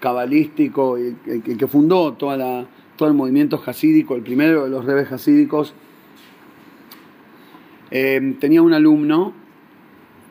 [0.00, 5.12] cabalístico, el, que fundó toda la, todo el movimiento hasídico, el primero de los rebes
[5.12, 5.74] hasídicos,
[7.94, 9.34] eh, tenía un alumno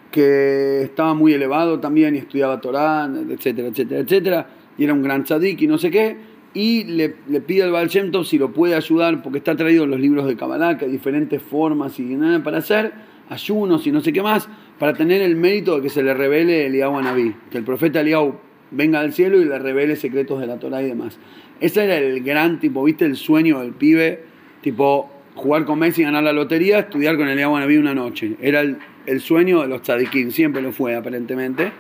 [0.10, 5.24] que estaba muy elevado también y estudiaba Torah, etcétera, etcétera, etcétera, y era un gran
[5.24, 6.18] tzadik y no sé qué,
[6.56, 10.26] y le, pide al Baal si lo puede ayudar, porque está traído en los libros
[10.26, 12.94] de Kabbalah, que hay diferentes formas y nada para hacer,
[13.30, 16.66] ayunos y no sé qué más, para tener el mérito de que se le revele
[16.66, 18.34] Eliyahu a Naví, que el profeta Eliyahu
[18.72, 21.20] venga al cielo y le revele secretos de la Torah y demás.
[21.60, 23.06] Ese era el gran tipo, ¿viste?
[23.06, 24.24] El sueño del pibe,
[24.62, 28.36] tipo jugar con Messi, ganar la lotería, estudiar con Eliyahu Naví una noche.
[28.42, 31.72] Era el, sueño de los tzadikim, siempre lo fue aparentemente.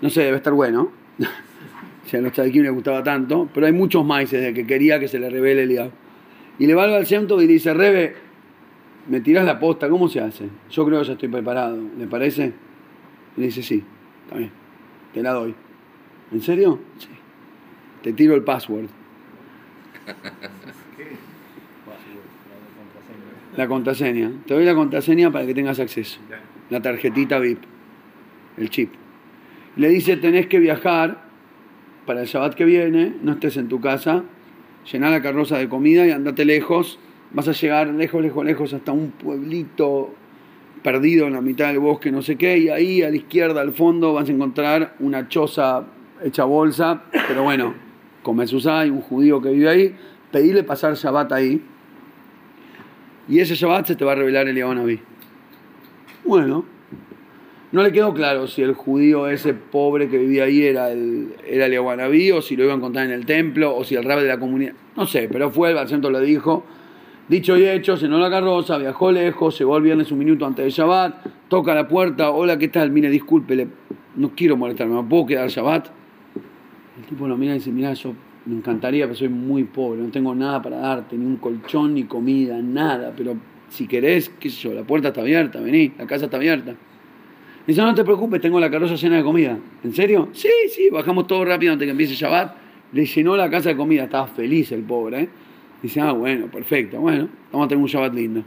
[0.00, 0.90] No sé, debe estar bueno.
[2.06, 5.08] si a los tzadikim les gustaba tanto, pero hay muchos más de que quería que
[5.08, 5.90] se le revele Eliyahu.
[6.58, 8.14] Y le va al centro y dice, Rebe,
[9.08, 10.48] me tiras la posta, ¿cómo se hace?
[10.70, 12.52] Yo creo que ya estoy preparado, ¿le parece?
[13.36, 13.82] Y le dice, sí,
[14.24, 14.50] está bien,
[15.12, 15.54] te la doy.
[16.32, 16.78] ¿En serio?
[16.98, 17.08] Sí.
[18.02, 18.86] Te tiro el password.
[23.56, 24.32] La contraseña.
[24.46, 26.20] Te doy la contraseña para que tengas acceso.
[26.70, 27.62] La tarjetita VIP.
[28.56, 28.92] El chip.
[29.76, 31.24] Le dice, tenés que viajar
[32.06, 34.24] para el Shabbat que viene, no estés en tu casa,
[34.90, 36.98] llená la carroza de comida y andate lejos
[37.34, 40.14] vas a llegar lejos, lejos, lejos hasta un pueblito
[40.82, 43.72] perdido en la mitad del bosque, no sé qué, y ahí a la izquierda, al
[43.72, 45.84] fondo, vas a encontrar una choza
[46.22, 47.74] hecha bolsa, pero bueno,
[48.22, 49.96] con hay un judío que vive ahí,
[50.30, 51.62] pedile pasar Shabbat ahí,
[53.28, 55.00] y ese Shabbat se te va a revelar el Naví.
[56.24, 56.64] Bueno,
[57.72, 61.66] no le quedó claro si el judío ese pobre que vivía ahí era el, era
[61.66, 64.28] el o si lo iba a encontrar en el templo, o si el rabbi de
[64.28, 66.64] la comunidad, no sé, pero fue, el Barcento lo dijo,
[67.26, 70.70] Dicho y hecho, cenó la carroza, viajó lejos, llegó el viernes un minuto antes de
[70.70, 72.90] Shabbat, toca la puerta, hola, ¿qué tal?
[72.90, 73.66] Mire, disculpe,
[74.16, 75.88] no quiero molestarme, ¿me puedo quedar Shabbat?
[76.98, 78.12] El tipo lo mira y dice, mira, yo
[78.46, 82.04] me encantaría, pero soy muy pobre, no tengo nada para darte, ni un colchón, ni
[82.04, 83.36] comida, nada, pero
[83.68, 86.74] si querés, qué sé yo, la puerta está abierta, vení, la casa está abierta.
[87.66, 89.58] Dice, no te preocupes, tengo la carroza llena de comida.
[89.82, 90.28] ¿En serio?
[90.32, 92.56] Sí, sí, bajamos todo rápido antes que empiece Shabbat.
[92.92, 95.28] Le llenó la casa de comida, estaba feliz el pobre, ¿eh?
[95.82, 98.44] Dice, ah, bueno, perfecto, bueno, vamos a tener un Shabbat lindo.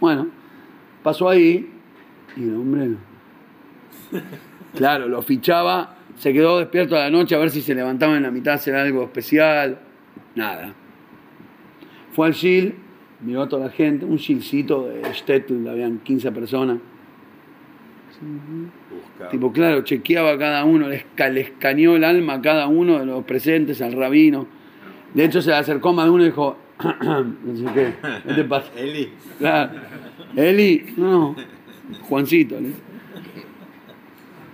[0.00, 0.28] Bueno,
[1.02, 1.70] pasó ahí
[2.36, 2.96] y el hombre no.
[4.74, 8.22] Claro, lo fichaba, se quedó despierto a la noche a ver si se levantaba en
[8.22, 9.78] la mitad a hacer algo especial.
[10.34, 10.72] Nada.
[12.12, 12.74] Fue al Gil,
[13.20, 16.78] miró a toda la gente, un chilcito de Stetl, habían 15 personas.
[18.90, 19.30] Buscaba.
[19.30, 22.98] Tipo, claro, chequeaba a cada uno, le, esca- le escaneó el alma a cada uno
[23.00, 24.46] de los presentes, al rabino.
[25.14, 26.56] De hecho, se le acercó más de uno y dijo,
[27.04, 27.94] no sé qué,
[28.26, 28.70] ¿qué te pasa?
[28.76, 29.10] Eli.
[29.38, 29.72] Claro.
[30.36, 31.34] Eli, no,
[32.02, 32.60] Juancito.
[32.60, 32.68] ¿no?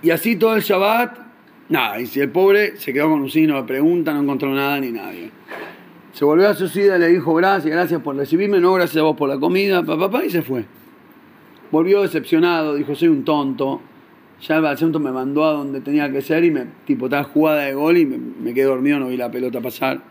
[0.01, 1.17] Y así todo el Shabbat,
[1.71, 4.79] nada, y si el pobre se quedó con un signo de pregunta, no encontró nada
[4.79, 5.31] ni nadie.
[6.13, 9.15] Se volvió a su sida le dijo, gracias, gracias por recibirme, no, gracias a vos
[9.17, 10.65] por la comida, papá, papá, y se fue.
[11.71, 13.81] Volvió decepcionado, dijo, soy un tonto.
[14.41, 17.61] Ya el Balcento me mandó a donde tenía que ser y me, tipo, estaba jugada
[17.61, 20.01] de gol y me, quedé dormido, no vi la pelota pasar.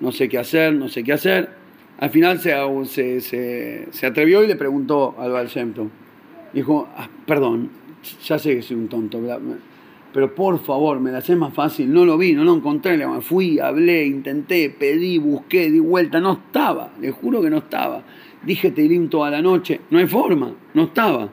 [0.00, 1.50] No sé qué hacer, no sé qué hacer.
[1.98, 2.54] Al final se,
[2.86, 5.88] se, se- se atrevió y le preguntó al Balcento.
[6.52, 7.70] Dijo, "Ah, perdón,
[8.24, 9.38] ya sé que soy un tonto, bla-
[10.12, 11.92] pero por favor, me la haces más fácil.
[11.92, 12.96] No lo vi, no lo encontré.
[12.96, 16.20] Le fui, hablé, intenté, pedí, busqué, di vuelta.
[16.20, 18.02] No estaba, le juro que no estaba.
[18.44, 19.80] Dije Teilim toda la noche.
[19.90, 21.30] No hay forma, no estaba.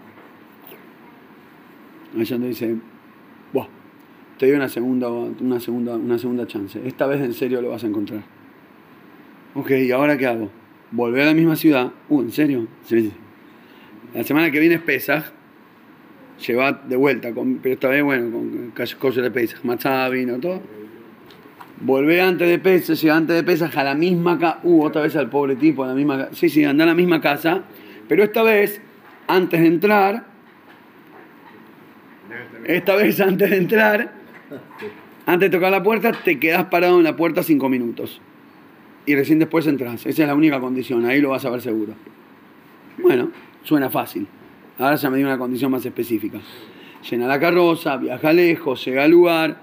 [2.17, 2.75] Ella te dice,
[3.53, 3.67] Buah,
[4.37, 6.79] te doy una segunda, una, segunda, una segunda chance.
[6.85, 8.23] Esta vez en serio lo vas a encontrar.
[9.55, 10.49] Ok, ¿y ahora qué hago?
[10.91, 11.91] Volver a la misma ciudad.
[12.07, 12.67] Uh, ¿en serio?
[12.83, 13.11] Sí.
[14.13, 15.09] La semana que viene es.
[16.45, 20.61] Lleva de vuelta, con, pero esta vez, bueno, con cosas de Pesaj, matzá, vino, todo.
[21.81, 24.59] Volvé antes de Pesaj, llega antes de Pesaj a la misma casa.
[24.63, 26.35] Uh, otra vez al pobre tipo, a la misma casa.
[26.35, 27.63] Sí, sí, anda a la misma casa.
[28.07, 28.81] Pero esta vez,
[29.27, 30.25] antes de entrar,
[32.65, 34.11] esta vez antes de entrar,
[35.25, 38.21] antes de tocar la puerta, te quedas parado en la puerta cinco minutos.
[39.05, 40.05] Y recién después entras.
[40.05, 41.93] Esa es la única condición, ahí lo vas a ver seguro.
[42.97, 43.31] Bueno,
[43.63, 44.27] suena fácil.
[44.79, 46.39] Ahora ya me dio una condición más específica.
[47.09, 49.57] Llena la carroza, viaja lejos, llega al lugar,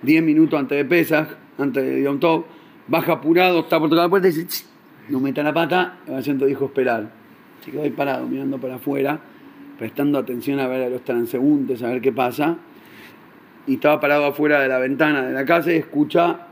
[0.00, 2.46] 10 minutos antes de Pesaj, antes de Yom Tov,
[2.88, 4.64] baja apurado, está por tocar la puerta y dice,
[5.10, 7.10] no meta la pata, el asiento dijo esperar.
[7.62, 9.20] Se quedó ahí parado, mirando para afuera,
[9.78, 12.56] prestando atención a ver a los transeúntes, a ver qué pasa.
[13.66, 16.46] Y estaba parado afuera de la ventana de la casa y escucha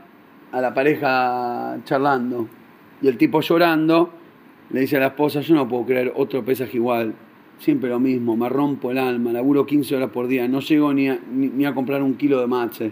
[0.51, 2.47] a la pareja charlando.
[3.01, 4.13] Y el tipo llorando
[4.69, 7.15] le dice a la esposa, yo no puedo creer otro pesaje igual.
[7.61, 11.09] Siempre lo mismo, me rompo el alma, laburo 15 horas por día, no llego ni
[11.09, 12.91] a, ni, a comprar un kilo de matze.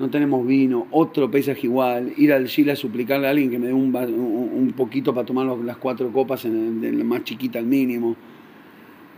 [0.00, 3.68] No tenemos vino, otro pesaje igual, ir al Chile a suplicarle a alguien que me
[3.68, 7.66] dé un, un, poquito para tomar las cuatro copas en el, la más chiquita al
[7.66, 8.16] mínimo.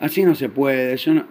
[0.00, 0.94] Así no se puede.
[0.98, 1.24] Yo no...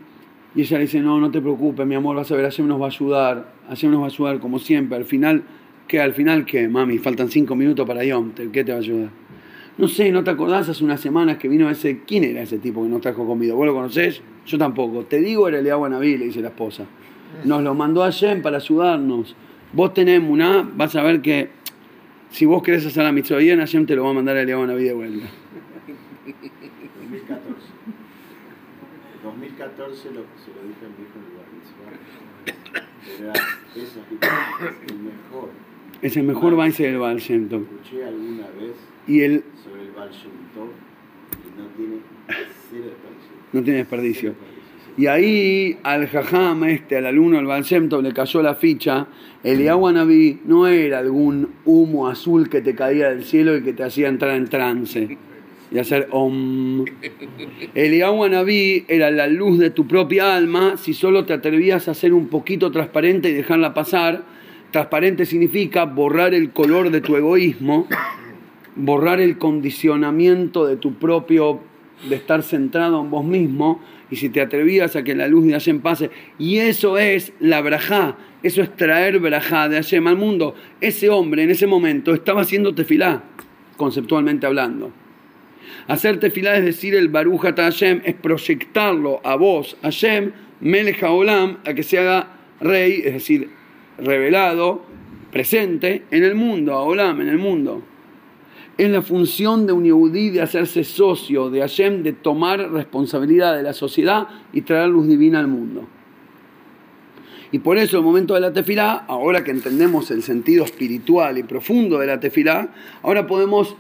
[0.56, 2.82] Y ella le dice, no, no te preocupes, mi amor, vas a ver, Hashem nos
[2.82, 3.54] va a ayudar.
[3.70, 4.98] Hashem nos va a ayudar como siempre.
[4.98, 5.44] Al final,
[5.88, 6.02] ¿qué?
[6.02, 6.68] Al final, ¿qué?
[6.68, 8.32] Mami, faltan cinco minutos para Yom.
[8.32, 9.23] ¿Qué te va a ayudar?
[9.78, 12.02] No sé, ¿no te acordás hace unas semanas que vino ese...
[12.06, 13.56] ¿Quién era ese tipo que nos trajo comida?
[13.56, 14.22] ¿Vos lo conocés?
[14.46, 15.04] Yo tampoco.
[15.06, 16.86] Te digo, era Eliab Naví, le dice la esposa.
[17.44, 19.36] Nos lo mandó Hashem para ayudarnos.
[19.72, 21.50] Vos tenés Muná, vas a ver que
[22.30, 24.84] si vos querés hacer la mitzvah bien, te lo va a mandar a Eliab Naví
[24.84, 25.26] de vuelta.
[26.26, 27.74] 2014.
[29.24, 31.92] 2014 lo, se lo dije viejo en el Bar Mitzvah.
[33.20, 33.34] Era
[33.76, 33.98] es
[34.92, 35.50] el mejor.
[36.04, 37.62] Es el mejor Baise del Baal Shem Tov.
[37.62, 38.76] Escuché alguna vez
[39.08, 40.68] Y él sobre el Baal Shem Tov
[41.32, 41.96] y no tiene
[42.70, 43.32] cero desperdicio.
[43.54, 44.34] no tiene desperdicio.
[44.34, 45.02] Cero desperdicio, sí.
[45.02, 49.08] Y ahí al jajam, este, al alumno del Baal Shem Tov, le cayó la ficha.
[49.46, 53.84] El Naví no era algún humo azul que te caía del cielo y que te
[53.84, 55.18] hacía entrar en trance
[55.72, 56.84] y hacer om.
[57.74, 62.14] El Naví era la luz de tu propia alma si solo te atrevías a ser
[62.14, 64.43] un poquito transparente y dejarla pasar.
[64.74, 67.88] Transparente significa borrar el color de tu egoísmo,
[68.76, 71.60] borrar el condicionamiento de tu propio,
[72.10, 75.52] de estar centrado en vos mismo, y si te atrevías a que la luz de
[75.52, 76.10] Hashem pase,
[76.40, 80.56] y eso es la brajá, eso es traer brajá de Hashem al mundo.
[80.82, 83.22] Ese hombre en ese momento estaba haciendo tefilá,
[83.78, 84.92] conceptualmente hablando.
[85.88, 90.32] Hacer tefilá es decir el Baruch Ata Hashem, es proyectarlo a vos, Hashem,
[90.62, 93.62] Melech Haolam, a que se haga rey, es decir,
[93.98, 94.82] revelado,
[95.32, 97.82] presente en el mundo, Haolam, en el mundo.
[98.78, 103.64] Es la función de un Yehudí de hacerse socio de Hashem, de tomar responsabilidad de
[103.64, 105.88] la sociedad y traer luz divina al mundo.
[107.52, 111.44] Y por eso el momento de la tefilá, ahora que entendemos el sentido espiritual y
[111.44, 112.74] profundo de la tefilá,
[113.04, 113.76] ahora podemos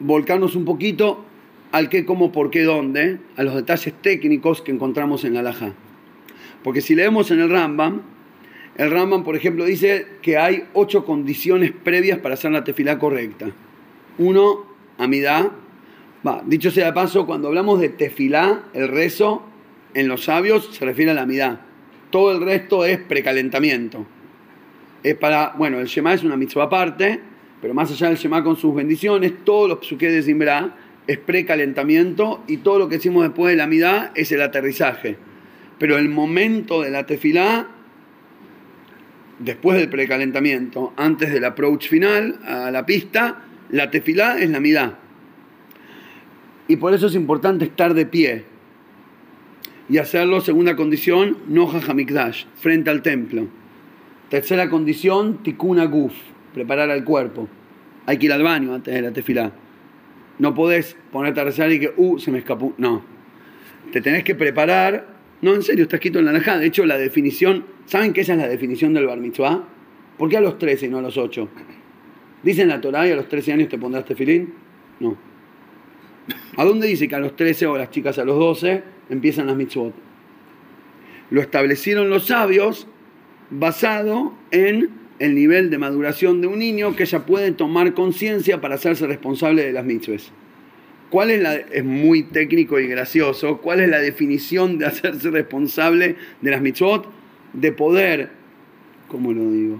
[0.00, 1.24] volcarnos un poquito
[1.70, 5.74] al qué, cómo, por qué, dónde, a los detalles técnicos que encontramos en la Alajá.
[6.64, 8.00] Porque si leemos en el Rambam,
[8.78, 13.50] el Rambam, por ejemplo, dice que hay ocho condiciones previas para hacer la tefilá correcta.
[14.18, 14.66] Uno,
[14.98, 15.50] amidad.
[16.26, 19.42] Va, dicho sea de paso, cuando hablamos de tefilá, el rezo
[19.94, 21.60] en los sabios se refiere a la amidad.
[22.10, 24.06] Todo el resto es precalentamiento.
[25.02, 27.20] Es para, bueno, el Shema es una mitzvah aparte,
[27.60, 30.76] pero más allá del Shema con sus bendiciones, todos los psuqué de Zimbra
[31.08, 35.16] es precalentamiento y todo lo que hicimos después de la midá es el aterrizaje.
[35.78, 37.66] Pero el momento de la tefilá,
[39.38, 44.98] después del precalentamiento, antes del approach final a la pista, la tefilá es la midá.
[46.66, 48.44] Y por eso es importante estar de pie
[49.88, 53.48] y hacerlo, segunda condición, noja hamikdash, frente al templo.
[54.28, 56.12] Tercera condición, tikuna guf,
[56.52, 57.48] preparar al cuerpo.
[58.04, 59.52] Hay que ir al baño antes de la tefilá.
[60.38, 62.74] No podés ponerte a rezar y que, uh, se me escapó.
[62.76, 63.02] No.
[63.92, 65.17] Te tenés que preparar.
[65.40, 66.58] No, en serio, está escrito en la Najá.
[66.58, 69.64] De hecho, la definición, ¿saben qué esa es la definición del bar mitzvah?
[70.16, 71.48] ¿Por qué a los 13 y no a los 8?
[72.42, 74.52] ¿Dicen la Torah y a los 13 años te pondrás tefilín?
[74.98, 75.16] No.
[76.56, 79.56] ¿A dónde dice que a los 13 o las chicas a los 12 empiezan las
[79.56, 79.94] mitzvot?
[81.30, 82.88] Lo establecieron los sabios
[83.50, 88.76] basado en el nivel de maduración de un niño que ya puede tomar conciencia para
[88.76, 90.32] hacerse responsable de las mitzvahs.
[91.10, 93.58] ¿Cuál es la es muy técnico y gracioso?
[93.58, 97.06] ¿Cuál es la definición de hacerse responsable de las mitzvot?
[97.54, 98.30] De poder,
[99.08, 99.78] ¿cómo lo digo?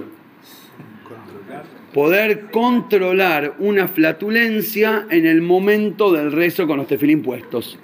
[1.92, 7.78] Poder controlar una flatulencia en el momento del rezo con los tefilín puestos.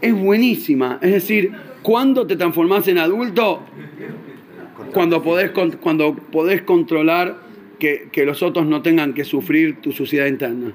[0.00, 0.98] Es buenísima.
[1.02, 3.62] Es decir, cuando te transformás en adulto,
[4.92, 7.47] cuando podés, cuando podés controlar
[7.78, 10.72] que, los otros no tengan que sufrir tu suciedad interna.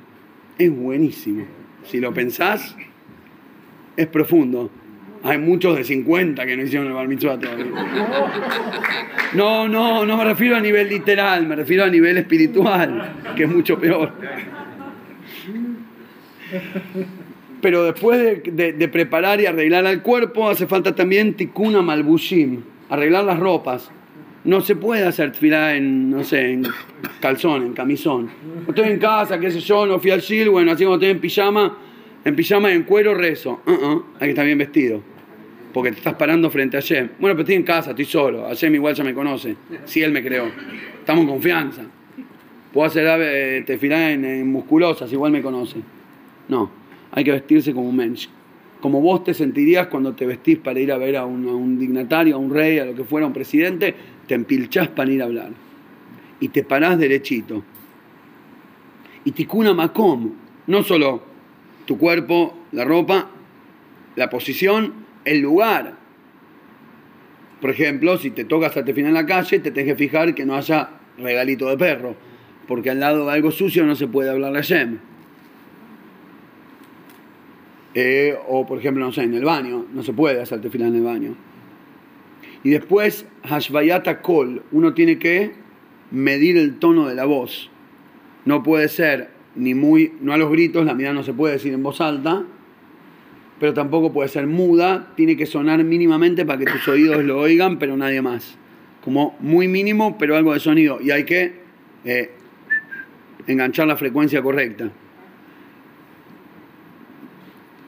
[0.58, 1.46] Es buenísimo.
[1.86, 2.76] Si lo pensás,
[3.98, 4.70] es profundo.
[5.24, 7.08] Hay muchos de 50 que no hicieron el bar.
[9.34, 13.50] No, no, no me refiero a nivel literal, me refiero a nivel espiritual, que es
[13.50, 14.12] mucho peor.
[17.62, 22.62] Pero después de, de, de preparar y arreglar al cuerpo, hace falta también tikuna malbushim,
[22.90, 23.90] arreglar las ropas.
[24.46, 26.68] No se puede hacer tefilá en, no sé, en
[27.22, 28.30] calzón, en camisón.
[28.68, 31.20] Estoy en casa, qué sé yo, no fui al shil, bueno, así como estoy en
[31.20, 31.78] pijama,
[32.26, 33.62] en pijama y en cuero rezo.
[33.66, 35.02] Uh -uh, hay que estar bien vestido.
[35.74, 37.10] Porque te estás parando frente a Hashem.
[37.20, 38.44] Bueno, pero estoy en casa, estoy solo.
[38.44, 39.56] Hashem igual ya me conoce.
[39.86, 40.46] Si él me creó.
[41.00, 41.82] Estamos en confianza.
[42.72, 45.78] Puedo hacer tefilá en, en musculosas, igual me conoce.
[46.50, 46.70] No,
[47.12, 48.28] hay que vestirse como un mensch
[48.84, 52.38] como vos te sentirías cuando te vestís para ir a ver a un, dignatario, a
[52.38, 53.96] un rey, a lo que fuera, a un presidente,
[54.28, 55.52] te empilchás para ir a hablar.
[56.42, 57.64] Y te parás derechito.
[59.24, 60.34] Y ticuna macom,
[60.68, 61.24] no solo
[61.86, 63.30] tu cuerpo, la ropa,
[64.18, 65.94] la posición, el lugar.
[67.62, 70.46] Por ejemplo, si te tocas a final en la calle, te tenés que fijar que
[70.46, 72.18] no haya regalito de perro,
[72.68, 75.13] porque al lado de algo sucio no se puede hablar a Yem.
[77.96, 80.96] Eh, o por ejemplo, no sé, en el baño, no se puede hacer tefilá en
[80.96, 81.36] el baño.
[82.64, 85.52] Y después, Hashvayata Kol, uno tiene que
[86.12, 87.70] medir el tono de la voz.
[88.46, 91.74] No puede ser ni muy, no a los gritos, la mirada no se puede decir
[91.74, 92.44] en voz alta,
[93.60, 97.80] pero tampoco puede ser muda, tiene que sonar mínimamente para que tus oídos lo oigan,
[97.80, 98.58] pero nadie más.
[99.04, 101.00] Como muy mínimo, pero algo de sonido.
[101.02, 101.54] Y hay que
[102.06, 102.32] eh,
[103.48, 104.92] enganchar la frecuencia correcta.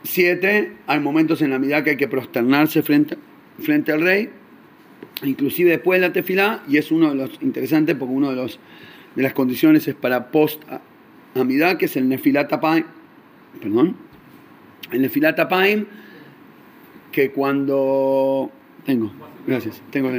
[0.06, 3.18] Siete, hay momentos en la medida que hay que prosternarse frente,
[3.60, 4.30] frente al rey,
[5.24, 8.60] inclusive después de la tefilá, y es uno de los interesantes porque uno de, los,
[9.16, 10.62] de las condiciones es para post
[11.34, 12.86] amidad, que es el nefilat apaim,
[13.60, 13.96] perdón,
[14.92, 15.86] el nefilat apaim,
[17.12, 18.52] que cuando,
[18.86, 19.12] tengo,
[19.48, 20.12] gracias, tengo,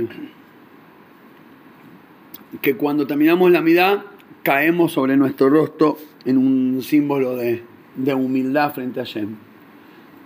[2.61, 4.05] que cuando terminamos la amidad,
[4.43, 7.63] caemos sobre nuestro rostro en un símbolo de,
[7.95, 9.46] de humildad frente a Shem.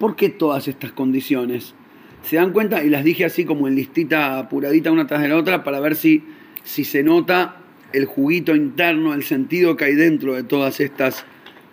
[0.00, 1.74] ¿Por qué todas estas condiciones?
[2.22, 2.82] ¿Se dan cuenta?
[2.82, 5.94] Y las dije así como en listita apuradita una tras de la otra para ver
[5.94, 6.24] si,
[6.64, 7.58] si se nota
[7.92, 11.26] el juguito interno, el sentido que hay dentro de todas estas,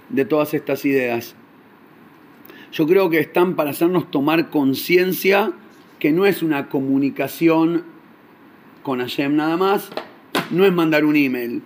[0.10, 1.36] de todas estas ideas.
[2.74, 5.54] Yo creo que están para hacernos tomar conciencia
[5.98, 7.86] que no es una comunicación
[8.84, 9.90] con Hashem nada más,
[10.52, 11.62] no es mandar un email.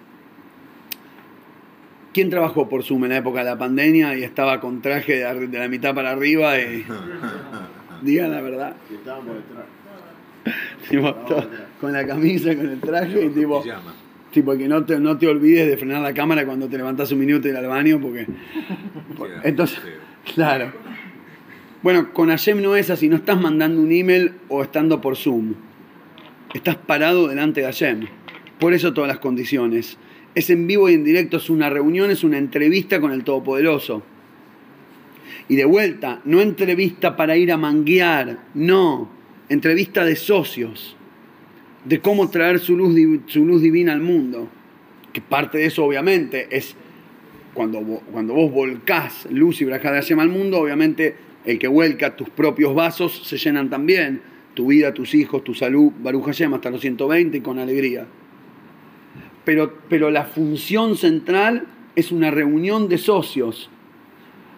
[2.14, 5.48] ¿Quién trabajó por Zoom en la época de la pandemia y estaba con traje de,
[5.48, 6.60] de la mitad para arriba?
[6.60, 6.86] Y...
[8.02, 8.76] Digan la verdad.
[11.80, 13.64] Con la camisa, con el traje y tipo,
[14.32, 17.20] tipo que no te, no te olvides de frenar la cámara cuando te levantas un
[17.20, 18.28] minuto y ir al baño porque...
[19.44, 19.80] Entonces,
[20.34, 20.74] claro.
[21.82, 25.54] Bueno, con Hashem no es así, no estás mandando un email o estando por Zoom.
[26.54, 28.08] Estás parado delante de Hashem.
[28.60, 29.98] Por eso todas las condiciones
[30.36, 34.04] es en vivo y en directo, es una reunión, es una entrevista con el Todopoderoso.
[35.50, 39.10] Y de vuelta, no entrevista para ir a manguear, no,
[39.50, 40.96] entrevista de socios,
[41.84, 42.96] de cómo traer su luz,
[43.28, 44.48] su luz divina al mundo.
[45.12, 46.76] Que parte de eso obviamente es
[47.54, 52.30] cuando, cuando vos volcás luz y braja de al mundo, obviamente el que vuelca tus
[52.30, 54.22] propios vasos se llenan también.
[54.54, 58.06] Tu vida, tus hijos, tu salud, Baruch Hashem hasta los 120 y con alegría.
[59.46, 63.70] Pero, pero la función central es una reunión de socios,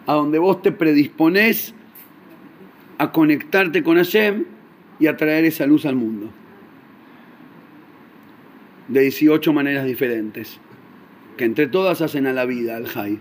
[0.06, 1.74] a donde vos te predisponés
[2.98, 4.44] a conectarte con Hashem
[4.98, 6.30] y a traer esa luz al mundo.
[8.88, 10.60] De 18 maneras diferentes,
[11.36, 13.18] que entre todas hacen a la vida, al Jai.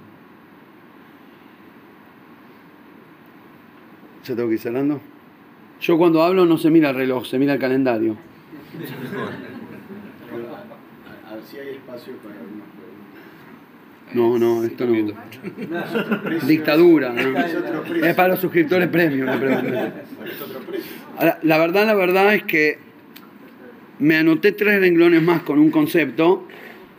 [4.23, 5.01] ¿Se tengo que ir cerrando?
[5.81, 8.17] Yo cuando hablo no se mira el reloj, se mira el calendario.
[11.53, 13.03] Si hay espacio para algunas preguntas.
[14.13, 16.47] No, no, esto no.
[16.47, 18.05] Dictadura, ¿no?
[18.05, 19.93] Es para los suscriptores premium la pregunta.
[21.19, 22.79] Ahora, la verdad, la verdad es que
[23.99, 26.47] me anoté tres renglones más con un concepto,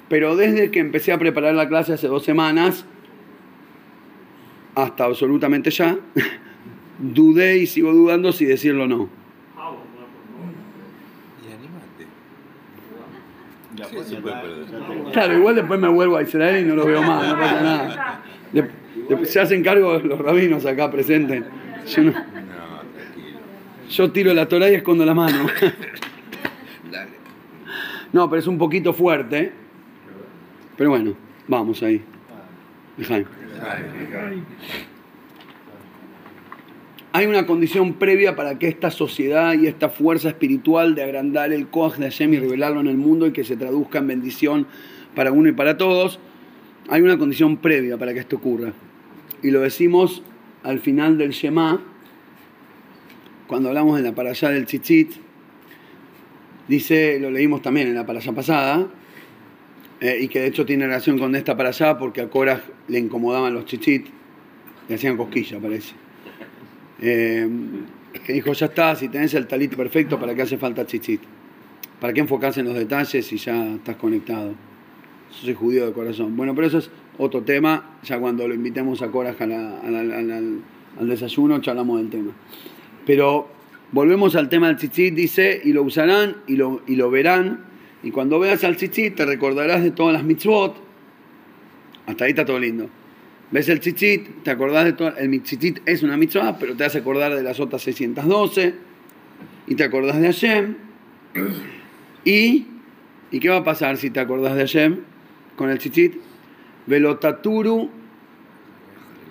[0.08, 2.86] pero desde que empecé a preparar la clase hace dos semanas,
[4.76, 5.98] hasta absolutamente ya,
[7.00, 9.08] dudé y sigo dudando si decirlo o no.
[11.42, 12.06] Y animate.
[13.90, 15.12] Sí, se puede perder.
[15.12, 18.22] Claro, igual después me vuelvo a Israel y no lo veo más, no pasa nada.
[18.52, 18.70] De-
[19.16, 21.42] de- se hacen cargo los rabinos acá presentes.
[21.94, 22.12] Yo, no-
[23.90, 25.46] yo tiro la Torah y escondo la mano.
[26.90, 27.10] Dale.
[28.12, 29.52] No, pero es un poquito fuerte.
[30.76, 31.14] Pero bueno,
[31.48, 32.02] vamos ahí.
[33.06, 33.26] Jaime.
[37.16, 41.68] Hay una condición previa para que esta sociedad y esta fuerza espiritual de agrandar el
[41.68, 44.66] Koach de Hashem y revelarlo en el mundo y que se traduzca en bendición
[45.14, 46.18] para uno y para todos,
[46.88, 48.72] hay una condición previa para que esto ocurra.
[49.44, 50.24] Y lo decimos
[50.64, 51.80] al final del Shema,
[53.46, 55.12] cuando hablamos de la parashá del Tzitzit,
[56.66, 58.88] dice, lo leímos también en la parashá pasada,
[60.00, 63.54] eh, y que de hecho tiene relación con esta parashá porque a Korah le incomodaban
[63.54, 64.08] los chichit,
[64.88, 66.03] le hacían cosquilla, parece.
[67.06, 67.46] Eh,
[68.24, 71.20] que dijo, ya está, si tenés el talit perfecto, ¿para qué hace falta chichit?
[72.00, 74.50] ¿Para qué enfocarse en los detalles si ya estás conectado?
[74.50, 76.34] Yo soy judío de corazón.
[76.34, 79.90] Bueno, pero eso es otro tema, ya cuando lo invitemos a Korah a la- a
[79.90, 80.36] la- a la-
[81.00, 82.32] al, desayuno, charlamos del tema.
[83.04, 83.48] Pero
[83.92, 87.64] volvemos al tema del tzitzit, dice, y lo usarán y lo, y lo verán.
[88.02, 90.74] Y cuando veas al tzitzit te recordarás de todas las mitzvot.
[92.06, 92.88] Hasta ahí está todo lindo.
[93.50, 95.16] Ves el tzitzit, te acordás de todo.
[95.16, 98.74] El tzitzit es una mitzvah, pero te hace acordar de las otras 612.
[99.66, 100.76] Y te acordás de Hashem.
[102.26, 102.66] Y,
[103.30, 105.00] ¿y qué va a pasar si te acordás de Hashem
[105.56, 106.14] con el tzitzit?
[106.86, 107.90] Velotaturu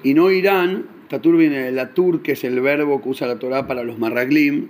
[0.03, 3.67] y no irán, Tatur viene de Latur, que es el verbo que usa la Torah
[3.67, 4.67] para los marraglim,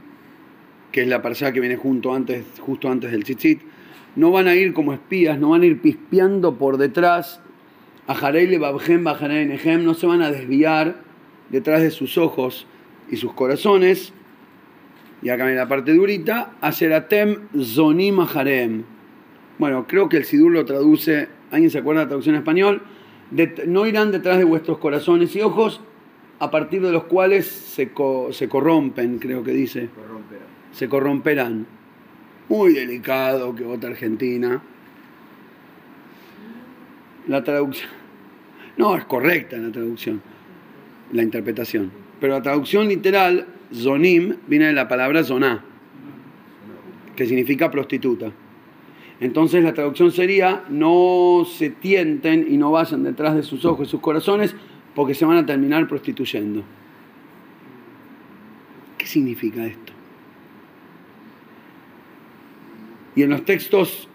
[0.92, 3.62] que es la parsha que viene junto antes, justo antes del tzitzit.
[4.16, 7.42] No van a ir como espías, no van a ir pispeando por detrás
[8.08, 10.96] no se van a desviar
[11.50, 12.68] detrás de sus ojos
[13.10, 14.14] y sus corazones.
[15.22, 18.84] Y acá viene la parte durita, Asheratem Zonim Aharem.
[19.58, 22.82] Bueno, creo que el Sidur lo traduce, ¿alguien se acuerda de la traducción en español?
[23.32, 25.80] Det- no irán detrás de vuestros corazones y ojos,
[26.40, 29.90] a partir de los cuales se, co- se corrompen, creo que dice,
[30.74, 31.66] se corromperán.
[32.50, 34.62] Muy delicado que vota Argentina.
[37.28, 37.90] La traducción.
[38.78, 40.22] No, es correcta la traducción,
[41.12, 41.92] la interpretación.
[42.20, 45.64] Pero la traducción literal, zonim, viene de la palabra zoná,
[47.16, 48.32] que significa prostituta.
[49.20, 53.92] Entonces la traducción sería, no se tienten y no vayan detrás de sus ojos y
[53.92, 54.56] sus corazones
[54.96, 56.64] porque se van a terminar prostituyendo.
[58.98, 59.94] ¿Qué significa esto?
[63.16, 64.08] Y en los textos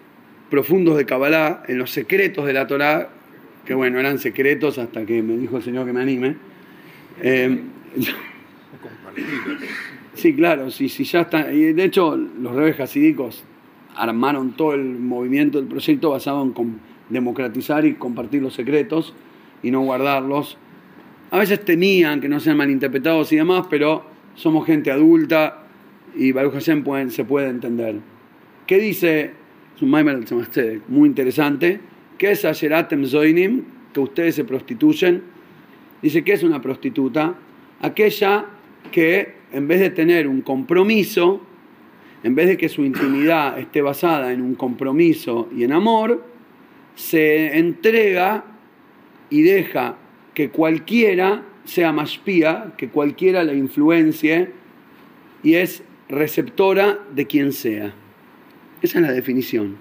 [0.50, 3.10] profundos de Kabbalah, en los secretos de la Torá,
[3.64, 6.36] que bueno, eran secretos hasta que me dijo el Señor que me anime.
[7.20, 7.60] eh,
[10.14, 11.52] sí, claro, sí, sí, ya está.
[11.52, 13.44] Y de hecho, los rebes hasídicos
[13.96, 19.14] armaron todo el movimiento del proyecto basado en democratizar y compartir los secretos
[19.62, 20.56] y no guardarlos.
[21.30, 25.64] A veces temían que no sean malinterpretados y demás, pero somos gente adulta
[26.14, 27.96] y Baruch Hashem pueden- se puede entender.
[28.66, 29.32] ¿Qué dice?
[29.80, 31.80] Muy interesante.
[32.16, 33.64] ¿Qué es Asheratem Zoinim?
[33.92, 35.22] Que ustedes se prostituyen.
[36.02, 37.34] Dice, ¿qué es una prostituta?
[37.80, 38.46] Aquella
[38.90, 41.40] que en vez de tener un compromiso,
[42.22, 46.24] en vez de que su intimidad esté basada en un compromiso y en amor,
[46.94, 48.44] se entrega
[49.30, 49.96] y deja
[50.34, 54.50] que cualquiera sea más pía, que cualquiera la influencie
[55.42, 57.94] y es receptora de quien sea.
[58.82, 59.76] Esa es la definición.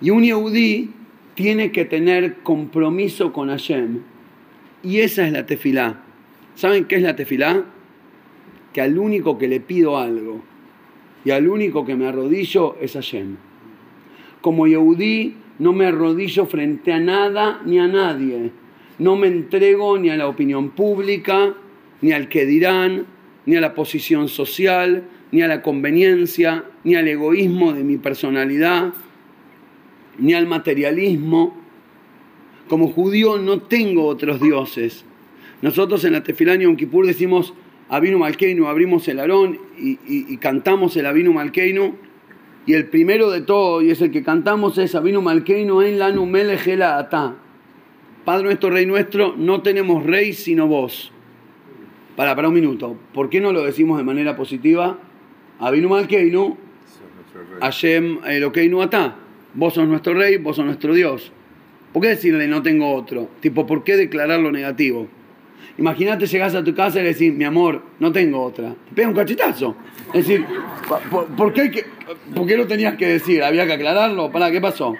[0.00, 0.90] Y un Yehudí
[1.34, 4.00] tiene que tener compromiso con Hashem.
[4.82, 6.02] Y esa es la tefilá.
[6.54, 7.64] ¿Saben qué es la tefilá?
[8.72, 10.42] Que al único que le pido algo
[11.24, 13.36] y al único que me arrodillo es Hashem.
[14.40, 18.50] Como Yehudí no me arrodillo frente a nada ni a nadie.
[18.98, 21.54] No me entrego ni a la opinión pública,
[22.00, 23.06] ni al que dirán,
[23.46, 28.92] ni a la posición social, ni a la conveniencia, ni al egoísmo de mi personalidad,
[30.18, 31.56] ni al materialismo.
[32.68, 35.04] Como judío no tengo otros dioses.
[35.62, 37.54] Nosotros en la Tefilá Yom Kippur decimos
[37.88, 41.94] Avinu Malkeinu, abrimos el arón y, cantamos el Avinu Malkeinu.
[42.64, 46.12] Y el primero de todo, y es el que cantamos, es Avinu Malkeinu en la
[46.12, 47.34] Numelejela Ata.
[48.24, 51.10] Padre nuestro, Rey nuestro, no tenemos rey sino vos.
[52.16, 52.96] Para, para un minuto.
[53.14, 54.98] ¿Por qué no lo decimos de manera positiva?
[55.62, 56.56] Avinu Malkeinu,
[57.60, 59.14] Hashem Elokeinu Ata.
[59.54, 61.30] Vos sos nuestro rey, vos sos nuestro Dios.
[61.92, 63.28] ¿Por qué decirle no tengo otro?
[63.40, 65.06] Tipo, ¿por qué declarar lo negativo?
[65.78, 68.74] Imagínate llegas a tu casa y le decís, mi amor, no tengo otra.
[68.88, 69.76] Te pega un cachetazo.
[70.12, 70.44] Es decir,
[71.36, 71.84] ¿por, qué, que,
[72.34, 73.44] ¿por qué lo tenías que decir?
[73.44, 74.32] ¿Había que aclararlo?
[74.32, 74.96] ¿Para qué pasó?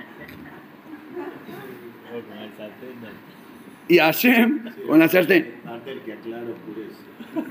[3.88, 5.54] Y Hashem, con la sartén.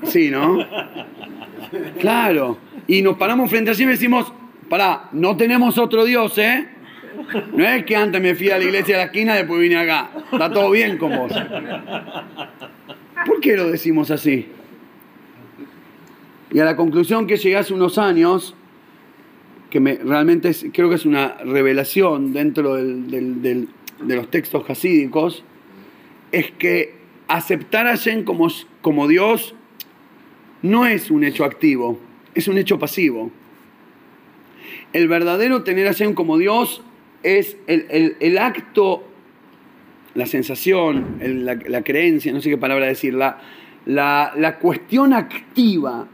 [0.04, 0.66] Sí, ¿no?
[2.00, 2.58] Claro.
[2.92, 4.34] Y nos paramos frente a Hashem y decimos,
[4.68, 6.68] pará, no tenemos otro Dios, ¿eh?
[7.54, 9.78] No es que antes me fui a la iglesia de la esquina y después vine
[9.78, 10.10] acá.
[10.30, 11.32] Está todo bien con vos.
[13.26, 14.46] ¿Por qué lo decimos así?
[16.52, 18.56] Y a la conclusión que llegué hace unos años,
[19.70, 23.68] que me, realmente creo que es una revelación dentro de
[24.00, 25.46] los textos hasídicos,
[26.34, 26.96] es que
[27.30, 28.50] aceptar a Hashem como,
[28.82, 29.56] como Dios
[30.62, 33.32] no es un hecho activo, es un hecho pasivo.
[34.94, 36.82] El verdadero tener a Hashem como Dios
[37.24, 39.04] es el, acto,
[40.16, 43.40] la sensación, la, creencia, no sé qué palabra decir, la,
[43.86, 46.08] la, cuestión activa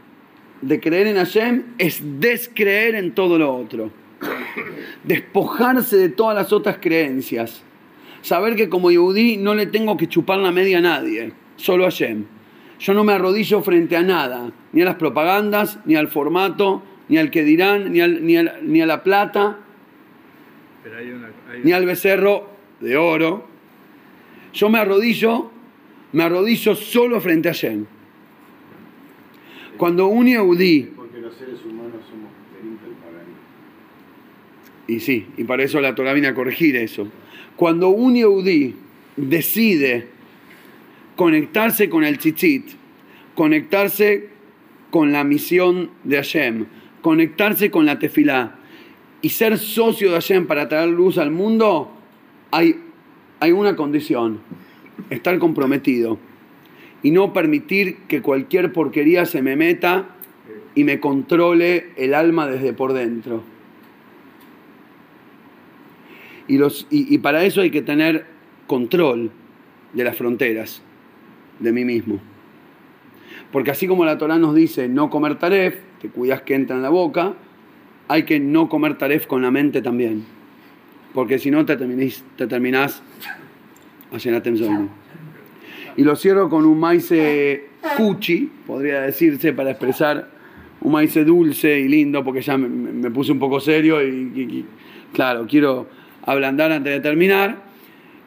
[0.60, 3.90] de creer en Hashem es descreer en todo lo otro.
[5.04, 7.62] Despojarse de todas las otras creencias.
[8.22, 11.90] Saber que como Yehudí no le tengo que chupar la media a nadie, solo a
[11.90, 12.24] Hashem.
[12.78, 17.18] Yo no me arrodillo frente a nada, ni a las propagandas, ni al formato, ni
[17.18, 19.58] al que dirán, ni, ni, ni a la plata,
[21.64, 22.48] ni al becerro
[22.80, 23.46] de oro.
[24.52, 25.50] Yo me arrodillo,
[26.12, 27.86] me arrodillo solo frente a Shem.
[29.76, 30.92] Cuando un Yehudí...
[30.96, 32.28] Porque los seres humanos somos
[34.86, 37.08] Y sí, y para eso la Torah viene a corregir eso.
[37.56, 38.74] Cuando un Yehudí
[39.16, 40.08] decide
[41.18, 42.64] conectarse con el tzitzit,
[43.34, 44.28] conectarse
[44.90, 46.66] con la misión de Hashem,
[47.02, 48.54] conectarse con la tefilá,
[49.20, 51.90] y ser socio de Hashem para traer luz al mundo,
[52.52, 52.76] hay,
[53.40, 54.38] hay una condición,
[55.10, 56.20] estar comprometido
[57.02, 60.10] y no permitir que cualquier porquería se me meta
[60.76, 63.42] y me controle el alma desde por dentro.
[66.46, 68.24] Y, para eso hay que tener
[68.68, 69.32] control
[69.94, 70.84] de las fronteras
[71.58, 72.18] de mí mismo.
[73.52, 76.82] Porque así como la Torah nos dice no comer taref, te cuidas que entra en
[76.82, 77.34] la boca,
[78.08, 80.24] hay que no comer taref con la mente también.
[81.14, 83.02] Porque si no te, terminís, te terminás
[85.96, 87.12] Y lo cierro con un maíz
[87.96, 90.28] cuchi, podría decirse, para expresar
[90.80, 94.64] un maíz dulce y lindo, porque ya me, puse un poco serio y,
[95.12, 95.88] claro, quiero
[96.24, 97.64] ablandar antes de terminar,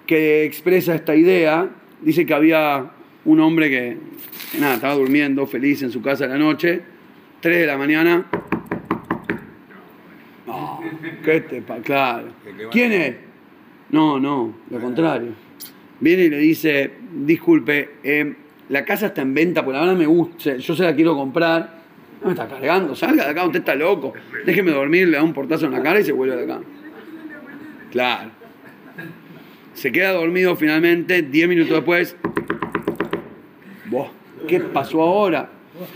[0.05, 1.69] que expresa esta idea.
[2.01, 2.91] Dice que había
[3.25, 3.97] un hombre que,
[4.51, 6.81] que nada, estaba durmiendo feliz en su casa a la noche,
[7.41, 8.25] 3 de la mañana,
[11.23, 12.29] ¿Qué te Claro.
[12.71, 13.15] ¿Quién es?
[13.89, 15.29] No, no, lo contrario.
[15.99, 16.91] Viene y le dice,
[17.25, 18.33] disculpe, eh,
[18.69, 21.81] la casa está en venta, por la verdad me gusta, yo se la quiero comprar.
[22.21, 24.13] No me está cargando, salga de acá, usted está loco.
[24.45, 26.61] Déjeme dormir, le da un portazo en la cara y se vuelve de acá.
[27.91, 28.31] Claro.
[29.73, 32.15] Se queda dormido finalmente, diez minutos después.
[34.47, 35.49] ¿Qué pasó ahora?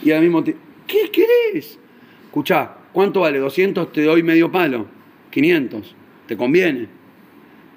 [0.03, 1.79] Y al mismo tiempo, ¿qué querés?
[2.25, 3.41] Escuchá, ¿cuánto vale?
[3.41, 3.91] ¿200?
[3.91, 4.85] Te doy medio palo.
[5.31, 5.95] 500.
[6.27, 6.87] ¿Te conviene?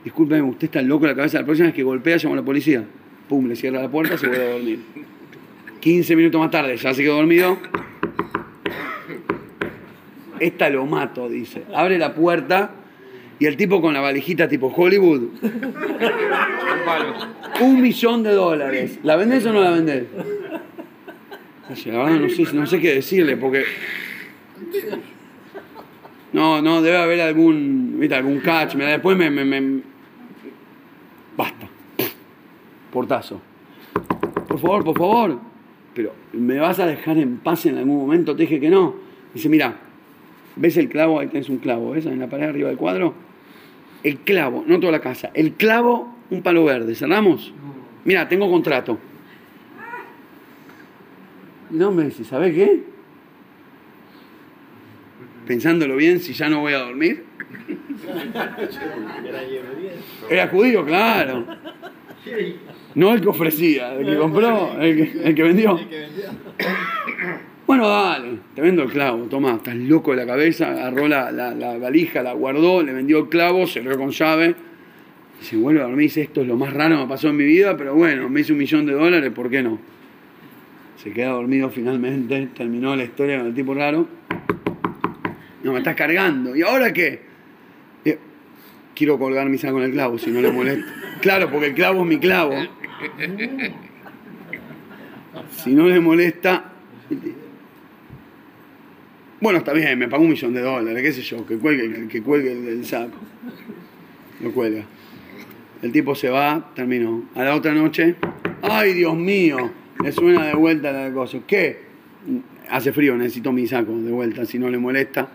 [0.05, 1.39] Discúlpeme, usted está loco en la cabeza.
[1.39, 2.85] La próxima vez que golpea, llama a la policía.
[3.29, 4.81] Pum, le cierra la puerta, se vuelve a dormir.
[5.81, 7.59] 15 minutos más tarde, ya se quedó dormido.
[10.41, 11.65] Esta lo mato, dice.
[11.75, 12.71] Abre la puerta
[13.39, 15.29] y el tipo con la valijita tipo Hollywood.
[17.61, 18.99] Un millón de dólares.
[19.03, 20.05] ¿La vendés o no la vendés?
[21.85, 23.65] Verdad no sé, no sé qué decirle porque
[26.33, 28.15] no, no, debe haber algún, ¿viste?
[28.15, 28.75] algún catch.
[28.75, 29.83] Después me, me,
[32.91, 33.41] portazo.
[34.49, 35.39] Por favor, por favor.
[35.95, 38.35] Pero, ¿me vas a dejar en paz en algún momento?
[38.35, 38.95] Te dije que no.
[39.35, 39.77] Dice, mira,
[40.57, 41.21] ¿ves el clavo?
[41.21, 42.07] Ahí tenés un clavo, ¿ves?
[42.07, 43.15] En la pared arriba del cuadro.
[44.03, 45.31] El clavo, no toda la casa.
[45.35, 46.95] El clavo, un palo verde.
[46.95, 47.53] ¿Cerramos?
[48.05, 48.99] Mira, tengo contrato.
[51.71, 52.83] No me dice, ¿sabes qué?
[55.47, 57.25] Pensándolo bien, si ya no voy a dormir.
[60.31, 61.47] Era judío, claro.
[62.95, 65.79] No el que ofrecía, el que compró, el que, el que vendió.
[67.69, 71.51] Bueno, dale, te vendo el clavo, toma, estás loco de la cabeza, agarró la, la,
[71.55, 74.55] la valija, la guardó, le vendió el clavo, cerró con llave.
[75.39, 77.45] Y se vuelve a dormir esto es lo más raro que me pasó en mi
[77.45, 79.79] vida, pero bueno, me hice un millón de dólares, ¿por qué no?
[80.97, 84.09] Se queda dormido finalmente, terminó la historia con el tipo raro.
[85.63, 86.57] No, me estás cargando.
[86.57, 87.21] ¿Y ahora qué?
[88.07, 88.19] Eh,
[88.95, 90.91] Quiero colgar mi saco en el clavo, si no le molesta.
[91.21, 92.55] Claro, porque el clavo es mi clavo.
[95.51, 96.73] Si no le molesta.
[99.41, 102.23] Bueno, está bien, me pagó un millón de dólares, qué sé yo, que cuelgue, que
[102.23, 103.19] cuelgue el, saco.
[104.41, 104.85] Lo cuelga.
[105.81, 107.23] El tipo se va, terminó.
[107.37, 108.17] A la otra noche,
[108.63, 109.71] ¡ay, Dios mío!
[110.03, 111.39] Le suena de vuelta la cosa.
[111.47, 111.83] ¿Qué?
[112.69, 115.29] Hace frío, necesito mi saco de vuelta, si no le molesta.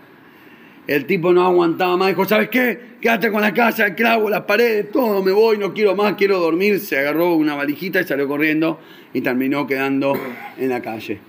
[0.86, 2.78] El tipo no aguantaba más, dijo, ¿sabes qué?
[3.00, 6.38] Quédate con la casa, el clavo, las paredes, todo, me voy, no quiero más, quiero
[6.40, 6.78] dormir.
[6.80, 8.78] Se agarró una valijita y salió corriendo
[9.14, 10.12] y terminó quedando
[10.58, 11.20] en la calle.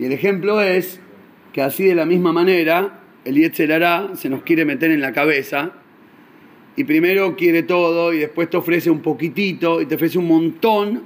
[0.00, 1.00] Y el ejemplo es
[1.52, 5.72] que así de la misma manera, el Yetzerará se nos quiere meter en la cabeza
[6.76, 11.02] y primero quiere todo y después te ofrece un poquitito y te ofrece un montón,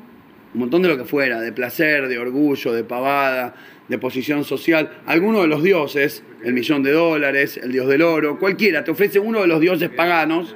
[0.54, 3.54] un montón de lo que fuera, de placer, de orgullo, de pavada,
[3.88, 4.98] de posición social.
[5.06, 9.18] Alguno de los dioses, el millón de dólares, el dios del oro, cualquiera, te ofrece
[9.18, 10.54] uno de los dioses paganos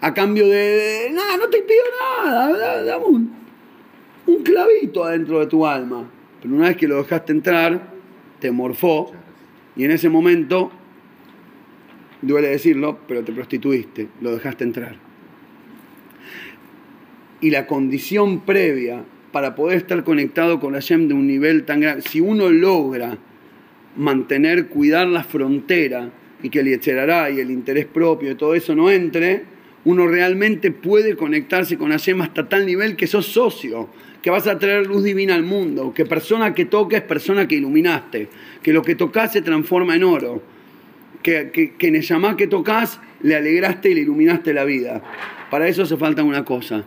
[0.00, 1.82] a cambio de, nada, no te pido
[2.24, 3.32] nada, da- dame un,
[4.26, 6.10] un clavito adentro de tu alma.
[6.42, 7.93] Pero una vez que lo dejaste entrar,
[8.44, 9.10] te morfó
[9.74, 10.70] y en ese momento,
[12.20, 14.96] duele decirlo, pero te prostituiste, lo dejaste entrar.
[17.40, 22.02] Y la condición previa para poder estar conectado con Hashem de un nivel tan grande,
[22.02, 23.16] si uno logra
[23.96, 26.10] mantener, cuidar la frontera
[26.42, 29.44] y que el Yetzerará y el interés propio y todo eso no entre,
[29.86, 33.88] uno realmente puede conectarse con Hashem hasta tal nivel que sos socio,
[34.24, 37.56] que vas a traer luz divina al mundo, que persona que toca es persona que
[37.56, 38.28] iluminaste,
[38.62, 40.42] que lo que tocas se transforma en oro,
[41.22, 45.02] que, que, que en el que tocas le alegraste y le iluminaste la vida.
[45.50, 46.86] Para eso hace falta una cosa,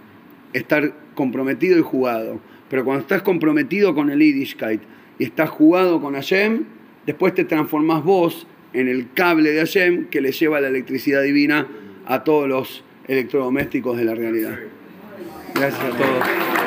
[0.51, 2.39] estar comprometido y jugado.
[2.71, 4.81] Pero cuando estás comprometido con el Yiddishkeit
[5.19, 6.63] y estás jugado con Hashem,
[7.05, 11.67] después te transformás vos en el cable de Hashem que le lleva la electricidad divina
[12.07, 14.57] a todos los electrodomésticos de la realidad.
[15.53, 16.66] Gracias a todos.